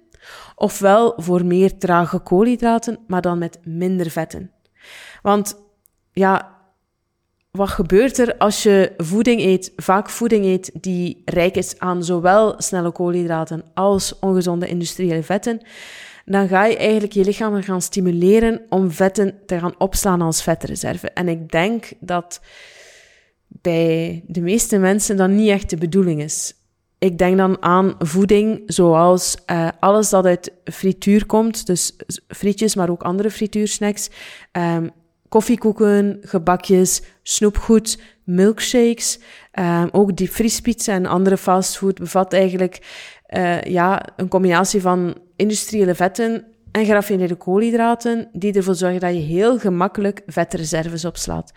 ofwel 0.55 1.13
voor 1.17 1.45
meer 1.45 1.79
trage 1.79 2.19
koolhydraten, 2.19 2.99
maar 3.07 3.23
dan 3.23 3.39
met 3.39 3.59
minder 3.65 4.11
vetten. 4.11 4.51
Want 5.23 5.63
ja, 6.13 6.54
wat 7.57 7.69
gebeurt 7.69 8.19
er 8.19 8.37
als 8.37 8.63
je 8.63 8.93
voeding 8.97 9.41
eet, 9.41 9.73
vaak 9.77 10.11
voeding 10.11 10.45
eet 10.45 10.71
die 10.81 11.23
rijk 11.25 11.57
is 11.57 11.79
aan 11.79 12.05
zowel 12.05 12.55
snelle 12.59 12.93
koolhydraten 12.93 13.65
als 13.75 14.19
ongezonde 14.19 14.69
industriële 14.69 15.23
vetten? 15.23 15.61
Dan 16.25 16.49
ga 16.49 16.65
je 16.65 16.77
eigenlijk 16.77 17.13
je 17.13 17.25
lichaam 17.25 17.63
gaan 17.63 17.83
stimuleren 17.83 18.61
om 18.69 18.91
vetten 18.91 19.35
te 19.47 19.59
gaan 19.59 19.75
opslaan 19.79 20.21
als 20.21 20.43
vetreserve. 20.43 21.11
En 21.11 21.29
ik 21.29 21.51
denk 21.51 21.93
dat 22.01 22.41
bij 23.47 24.25
de 24.27 24.41
meeste 24.41 24.79
mensen 24.79 25.17
dat 25.17 25.29
niet 25.29 25.51
echt 25.51 25.71
de 25.71 25.77
bedoeling 25.77 26.23
is. 26.23 26.55
ik 26.99 27.19
denk 27.19 27.37
dan 27.37 27.63
aan 27.63 27.95
voeding 27.99 28.63
zoals 28.67 29.37
uh, 29.51 29.69
alles 29.81 30.09
dat 30.09 30.27
uit 30.27 30.53
frituur 30.65 31.27
komt, 31.27 31.67
dus 31.67 31.97
frietjes, 32.29 32.75
maar 32.75 32.91
ook 32.91 33.03
andere 33.03 33.31
frituursnacks, 33.31 34.11
um, 34.53 34.91
koffiekoeken, 35.35 36.19
gebakjes, 36.23 37.03
snoepgoed, 37.23 37.99
milkshakes, 38.25 39.19
um, 39.59 39.89
ook 39.93 40.17
die 40.17 40.31
vriespizza 40.31 40.93
en 40.93 41.07
andere 41.07 41.37
fastfood 41.37 41.99
bevat 41.99 42.33
eigenlijk 42.33 42.79
uh, 43.29 43.63
ja, 43.63 44.03
een 44.17 44.29
combinatie 44.29 44.81
van 44.81 45.15
industriële 45.37 45.95
vetten 45.95 46.45
en 46.71 46.85
geraffineerde 46.85 47.35
koolhydraten, 47.35 48.29
die 48.33 48.53
ervoor 48.53 48.75
zorgen 48.75 49.01
dat 49.01 49.15
je 49.15 49.21
heel 49.21 49.59
gemakkelijk 49.59 50.23
vetreserves 50.27 51.05
opslaat. 51.05 51.53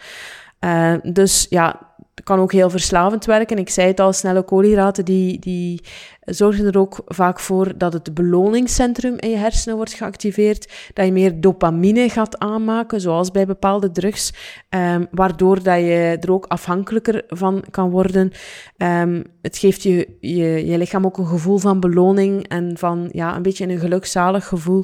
Uh, 0.59 0.93
dus 1.03 1.45
ja, 1.49 1.86
kan 2.23 2.39
ook 2.39 2.51
heel 2.51 2.69
verslavend 2.69 3.25
werken. 3.25 3.57
Ik 3.57 3.69
zei 3.69 3.87
het 3.87 3.99
al, 3.99 4.13
snelle 4.13 4.43
koolhydraten 4.43 5.05
die, 5.05 5.39
die 5.39 5.81
zorgen 6.21 6.65
er 6.65 6.77
ook 6.77 7.01
vaak 7.05 7.39
voor 7.39 7.77
dat 7.77 7.93
het 7.93 8.13
beloningscentrum 8.13 9.15
in 9.17 9.29
je 9.29 9.37
hersenen 9.37 9.75
wordt 9.75 9.93
geactiveerd, 9.93 10.91
dat 10.93 11.05
je 11.05 11.11
meer 11.11 11.41
dopamine 11.41 12.09
gaat 12.09 12.37
aanmaken, 12.37 13.01
zoals 13.01 13.31
bij 13.31 13.45
bepaalde 13.45 13.91
drugs, 13.91 14.33
um, 14.69 15.07
waardoor 15.11 15.63
dat 15.63 15.77
je 15.77 16.17
er 16.21 16.31
ook 16.31 16.45
afhankelijker 16.45 17.23
van 17.27 17.63
kan 17.71 17.89
worden. 17.89 18.31
Um, 18.77 19.23
het 19.41 19.57
geeft 19.57 19.83
je, 19.83 20.17
je, 20.19 20.65
je 20.65 20.77
lichaam 20.77 21.05
ook 21.05 21.17
een 21.17 21.27
gevoel 21.27 21.57
van 21.57 21.79
beloning 21.79 22.47
en 22.47 22.77
van 22.77 23.09
ja, 23.11 23.35
een 23.35 23.41
beetje 23.41 23.67
een 23.67 23.79
gelukzalig 23.79 24.47
gevoel. 24.47 24.83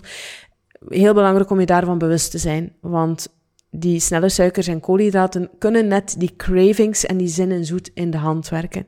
Heel 0.88 1.14
belangrijk 1.14 1.50
om 1.50 1.60
je 1.60 1.66
daarvan 1.66 1.98
bewust 1.98 2.32
te 2.32 2.38
zijn, 2.38 2.76
want 2.82 3.28
die 3.76 4.00
snelle 4.00 4.30
suikers 4.30 4.68
en 4.68 4.80
koolhydraten 4.80 5.50
kunnen 5.58 5.88
net 5.88 6.16
die 6.18 6.34
cravings 6.38 7.06
en 7.06 7.18
die 7.18 7.28
zin 7.28 7.52
en 7.52 7.66
zoet 7.66 7.92
in 7.94 8.12
de 8.12 8.18
hand 8.18 8.50
werken. 8.50 8.86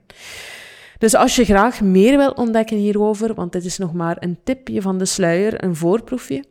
Dus 0.97 1.15
als 1.15 1.35
je 1.35 1.45
graag 1.45 1.81
meer 1.81 2.17
wil 2.17 2.31
ontdekken 2.31 2.77
hierover, 2.77 3.33
want 3.33 3.51
dit 3.51 3.65
is 3.65 3.77
nog 3.77 3.93
maar 3.93 4.17
een 4.19 4.37
tipje 4.43 4.81
van 4.81 4.97
de 4.97 5.05
sluier, 5.05 5.63
een 5.63 5.75
voorproefje, 5.75 6.43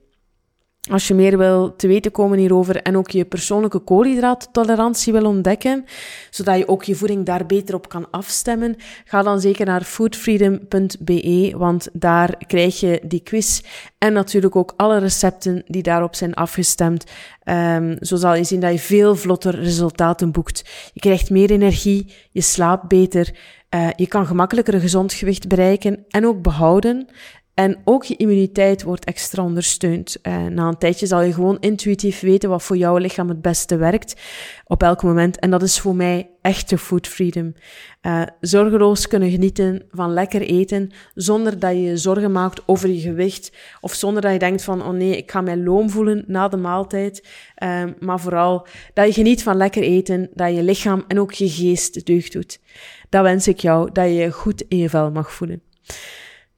als 0.90 1.08
je 1.08 1.14
meer 1.14 1.38
wil 1.38 1.76
te 1.76 1.86
weten 1.86 2.10
komen 2.10 2.38
hierover 2.38 2.82
en 2.82 2.96
ook 2.96 3.10
je 3.10 3.24
persoonlijke 3.24 3.78
koolhydraattolerantie 3.78 5.12
wil 5.12 5.24
ontdekken, 5.24 5.84
zodat 6.30 6.58
je 6.58 6.68
ook 6.68 6.84
je 6.84 6.94
voeding 6.94 7.26
daar 7.26 7.46
beter 7.46 7.74
op 7.74 7.88
kan 7.88 8.10
afstemmen, 8.10 8.76
ga 9.04 9.22
dan 9.22 9.40
zeker 9.40 9.66
naar 9.66 9.82
foodfreedom.be, 9.82 11.54
want 11.56 11.88
daar 11.92 12.36
krijg 12.46 12.80
je 12.80 13.00
die 13.04 13.20
quiz 13.20 13.60
en 13.98 14.12
natuurlijk 14.12 14.56
ook 14.56 14.72
alle 14.76 14.98
recepten 14.98 15.62
die 15.66 15.82
daarop 15.82 16.14
zijn 16.14 16.34
afgestemd. 16.34 17.04
Um, 17.44 17.96
zo 18.00 18.16
zal 18.16 18.34
je 18.34 18.44
zien 18.44 18.60
dat 18.60 18.72
je 18.72 18.78
veel 18.78 19.16
vlotter 19.16 19.60
resultaten 19.60 20.32
boekt. 20.32 20.90
Je 20.92 21.00
krijgt 21.00 21.30
meer 21.30 21.50
energie, 21.50 22.14
je 22.30 22.40
slaapt 22.40 22.88
beter, 22.88 23.34
uh, 23.74 23.88
je 23.96 24.06
kan 24.06 24.26
gemakkelijker 24.26 24.74
een 24.74 24.80
gezond 24.80 25.12
gewicht 25.12 25.48
bereiken 25.48 26.04
en 26.08 26.26
ook 26.26 26.42
behouden. 26.42 27.08
En 27.54 27.78
ook 27.84 28.04
je 28.04 28.16
immuniteit 28.16 28.82
wordt 28.82 29.04
extra 29.04 29.42
ondersteund. 29.42 30.16
Uh, 30.22 30.46
na 30.46 30.68
een 30.68 30.78
tijdje 30.78 31.06
zal 31.06 31.22
je 31.22 31.32
gewoon 31.32 31.56
intuïtief 31.60 32.20
weten 32.20 32.48
wat 32.48 32.62
voor 32.62 32.76
jouw 32.76 32.96
lichaam 32.96 33.28
het 33.28 33.42
beste 33.42 33.76
werkt 33.76 34.20
op 34.66 34.82
elk 34.82 35.02
moment. 35.02 35.38
En 35.38 35.50
dat 35.50 35.62
is 35.62 35.80
voor 35.80 35.94
mij 35.94 36.30
echte 36.40 36.78
food 36.78 37.06
freedom. 37.06 37.54
Uh, 38.02 38.22
zorgeloos 38.40 39.06
kunnen 39.06 39.30
genieten 39.30 39.82
van 39.90 40.12
lekker 40.12 40.40
eten 40.40 40.90
zonder 41.14 41.58
dat 41.58 41.70
je 41.70 41.82
je 41.82 41.96
zorgen 41.96 42.32
maakt 42.32 42.62
over 42.66 42.88
je 42.88 43.00
gewicht. 43.00 43.52
Of 43.80 43.92
zonder 43.92 44.22
dat 44.22 44.32
je 44.32 44.38
denkt 44.38 44.62
van, 44.62 44.82
oh 44.82 44.92
nee, 44.92 45.16
ik 45.16 45.30
ga 45.30 45.40
mij 45.40 45.56
loom 45.56 45.90
voelen 45.90 46.24
na 46.26 46.48
de 46.48 46.56
maaltijd. 46.56 47.28
Uh, 47.62 47.84
maar 48.00 48.20
vooral 48.20 48.66
dat 48.94 49.06
je 49.06 49.12
geniet 49.12 49.42
van 49.42 49.56
lekker 49.56 49.82
eten, 49.82 50.30
dat 50.32 50.54
je 50.54 50.62
lichaam 50.62 51.04
en 51.08 51.20
ook 51.20 51.32
je 51.32 51.48
geest 51.48 52.06
deugd 52.06 52.32
doet. 52.32 52.60
Dat 53.08 53.22
wens 53.22 53.48
ik 53.48 53.60
jou, 53.60 53.92
dat 53.92 54.04
je 54.04 54.14
je 54.14 54.30
goed 54.30 54.64
in 54.68 54.78
je 54.78 54.88
vel 54.88 55.10
mag 55.10 55.32
voelen. 55.32 55.62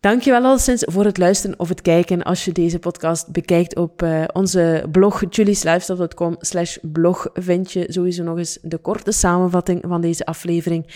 Dankjewel 0.06 0.44
alleszins 0.44 0.84
voor 0.86 1.04
het 1.04 1.18
luisteren 1.18 1.58
of 1.58 1.68
het 1.68 1.82
kijken 1.82 2.22
als 2.22 2.44
je 2.44 2.52
deze 2.52 2.78
podcast 2.78 3.32
bekijkt 3.32 3.76
op 3.76 4.02
uh, 4.02 4.24
onze 4.32 4.84
blog 4.90 5.22
julieslifestyle.com 5.30 6.36
blog 6.82 7.28
vind 7.32 7.72
je 7.72 7.86
sowieso 7.88 8.22
nog 8.22 8.38
eens 8.38 8.58
de 8.62 8.78
korte 8.78 9.12
samenvatting 9.12 9.84
van 9.86 10.00
deze 10.00 10.26
aflevering 10.26 10.86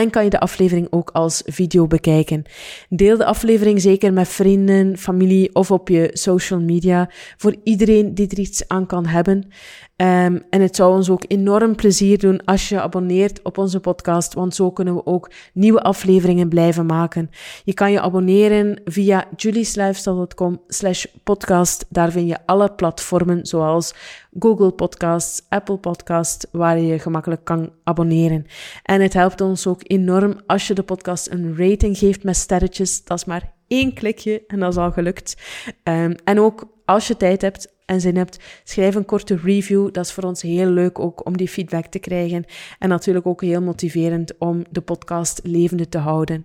en 0.00 0.10
kan 0.10 0.24
je 0.24 0.30
de 0.30 0.40
aflevering 0.40 0.86
ook 0.90 1.10
als 1.10 1.42
video 1.46 1.86
bekijken. 1.86 2.42
Deel 2.88 3.16
de 3.16 3.24
aflevering 3.24 3.80
zeker 3.80 4.12
met 4.12 4.28
vrienden, 4.28 4.98
familie 4.98 5.54
of 5.54 5.70
op 5.70 5.88
je 5.88 6.10
social 6.12 6.60
media 6.60 7.10
voor 7.36 7.56
iedereen 7.64 8.14
die 8.14 8.28
er 8.28 8.38
iets 8.38 8.68
aan 8.68 8.86
kan 8.86 9.06
hebben. 9.06 9.36
Um, 9.36 10.42
en 10.50 10.60
het 10.60 10.76
zou 10.76 10.94
ons 10.94 11.10
ook 11.10 11.24
enorm 11.28 11.74
plezier 11.74 12.18
doen 12.18 12.44
als 12.44 12.68
je 12.68 12.80
abonneert 12.80 13.42
op 13.42 13.58
onze 13.58 13.80
podcast, 13.80 14.34
want 14.34 14.54
zo 14.54 14.70
kunnen 14.70 14.94
we 14.94 15.06
ook 15.06 15.30
nieuwe 15.52 15.80
afleveringen 15.82 16.48
blijven 16.48 16.86
maken. 16.86 17.30
Je 17.64 17.74
kan 17.74 17.92
je 17.92 18.00
abonneren 18.00 18.80
via 18.84 19.24
julieslifestyle.com 19.36 20.60
slash 20.68 21.04
podcast. 21.24 21.86
Daar 21.88 22.10
vind 22.10 22.28
je 22.28 22.38
alle 22.46 22.72
platformen 22.72 23.46
zoals 23.46 23.94
Google 24.38 24.70
Podcasts, 24.70 25.42
Apple 25.48 25.76
Podcasts, 25.76 26.46
waar 26.52 26.78
je 26.78 26.86
je 26.86 26.98
gemakkelijk 26.98 27.44
kan 27.44 27.72
abonneren. 27.84 28.46
En 28.82 29.00
het 29.00 29.12
helpt 29.12 29.40
ons 29.40 29.66
ook 29.66 29.80
enorm 29.82 30.40
als 30.46 30.66
je 30.66 30.74
de 30.74 30.82
podcast 30.82 31.30
een 31.30 31.56
rating 31.56 31.98
geeft 31.98 32.24
met 32.24 32.36
sterretjes. 32.36 33.04
Dat 33.04 33.18
is 33.18 33.24
maar 33.24 33.52
één 33.68 33.94
klikje 33.94 34.42
en 34.46 34.60
dat 34.60 34.72
is 34.72 34.78
al 34.78 34.92
gelukt. 34.92 35.36
Um, 35.84 36.14
en 36.24 36.40
ook 36.40 36.68
als 36.84 37.08
je 37.08 37.16
tijd 37.16 37.42
hebt 37.42 37.74
en 37.86 38.00
zin 38.00 38.16
hebt, 38.16 38.38
schrijf 38.64 38.94
een 38.94 39.04
korte 39.04 39.36
review. 39.42 39.92
Dat 39.92 40.04
is 40.04 40.12
voor 40.12 40.24
ons 40.24 40.42
heel 40.42 40.70
leuk 40.70 40.98
ook 40.98 41.26
om 41.26 41.36
die 41.36 41.48
feedback 41.48 41.86
te 41.86 41.98
krijgen. 41.98 42.44
En 42.78 42.88
natuurlijk 42.88 43.26
ook 43.26 43.42
heel 43.42 43.62
motiverend 43.62 44.38
om 44.38 44.64
de 44.70 44.80
podcast 44.80 45.40
levende 45.42 45.88
te 45.88 45.98
houden. 45.98 46.44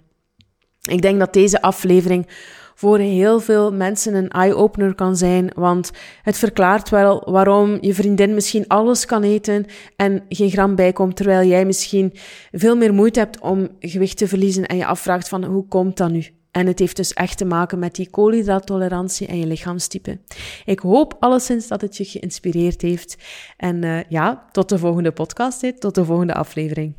Ik 0.81 1.01
denk 1.01 1.19
dat 1.19 1.33
deze 1.33 1.61
aflevering 1.61 2.27
voor 2.75 2.97
heel 2.97 3.39
veel 3.39 3.73
mensen 3.73 4.13
een 4.13 4.29
eye-opener 4.29 4.95
kan 4.95 5.17
zijn, 5.17 5.51
want 5.53 5.91
het 6.21 6.37
verklaart 6.37 6.89
wel 6.89 7.31
waarom 7.31 7.77
je 7.81 7.93
vriendin 7.93 8.33
misschien 8.33 8.67
alles 8.67 9.05
kan 9.05 9.23
eten 9.23 9.65
en 9.95 10.23
geen 10.29 10.49
gram 10.49 10.75
bijkomt, 10.75 11.15
terwijl 11.15 11.47
jij 11.47 11.65
misschien 11.65 12.13
veel 12.51 12.75
meer 12.75 12.93
moeite 12.93 13.19
hebt 13.19 13.39
om 13.39 13.67
gewicht 13.79 14.17
te 14.17 14.27
verliezen 14.27 14.65
en 14.65 14.77
je 14.77 14.85
afvraagt 14.85 15.27
van 15.27 15.43
hoe 15.43 15.67
komt 15.67 15.97
dat 15.97 16.11
nu? 16.11 16.25
En 16.51 16.67
het 16.67 16.79
heeft 16.79 16.95
dus 16.95 17.13
echt 17.13 17.37
te 17.37 17.45
maken 17.45 17.79
met 17.79 17.95
die 17.95 18.09
koolhydraattolerantie 18.09 19.27
en 19.27 19.39
je 19.39 19.47
lichaamstype. 19.47 20.19
Ik 20.65 20.79
hoop 20.79 21.15
alleszins 21.19 21.67
dat 21.67 21.81
het 21.81 21.97
je 21.97 22.05
geïnspireerd 22.05 22.81
heeft. 22.81 23.17
En 23.57 23.83
uh, 23.83 23.99
ja, 24.09 24.45
tot 24.51 24.69
de 24.69 24.77
volgende 24.77 25.11
podcast, 25.11 25.79
tot 25.79 25.95
de 25.95 26.05
volgende 26.05 26.33
aflevering. 26.33 26.93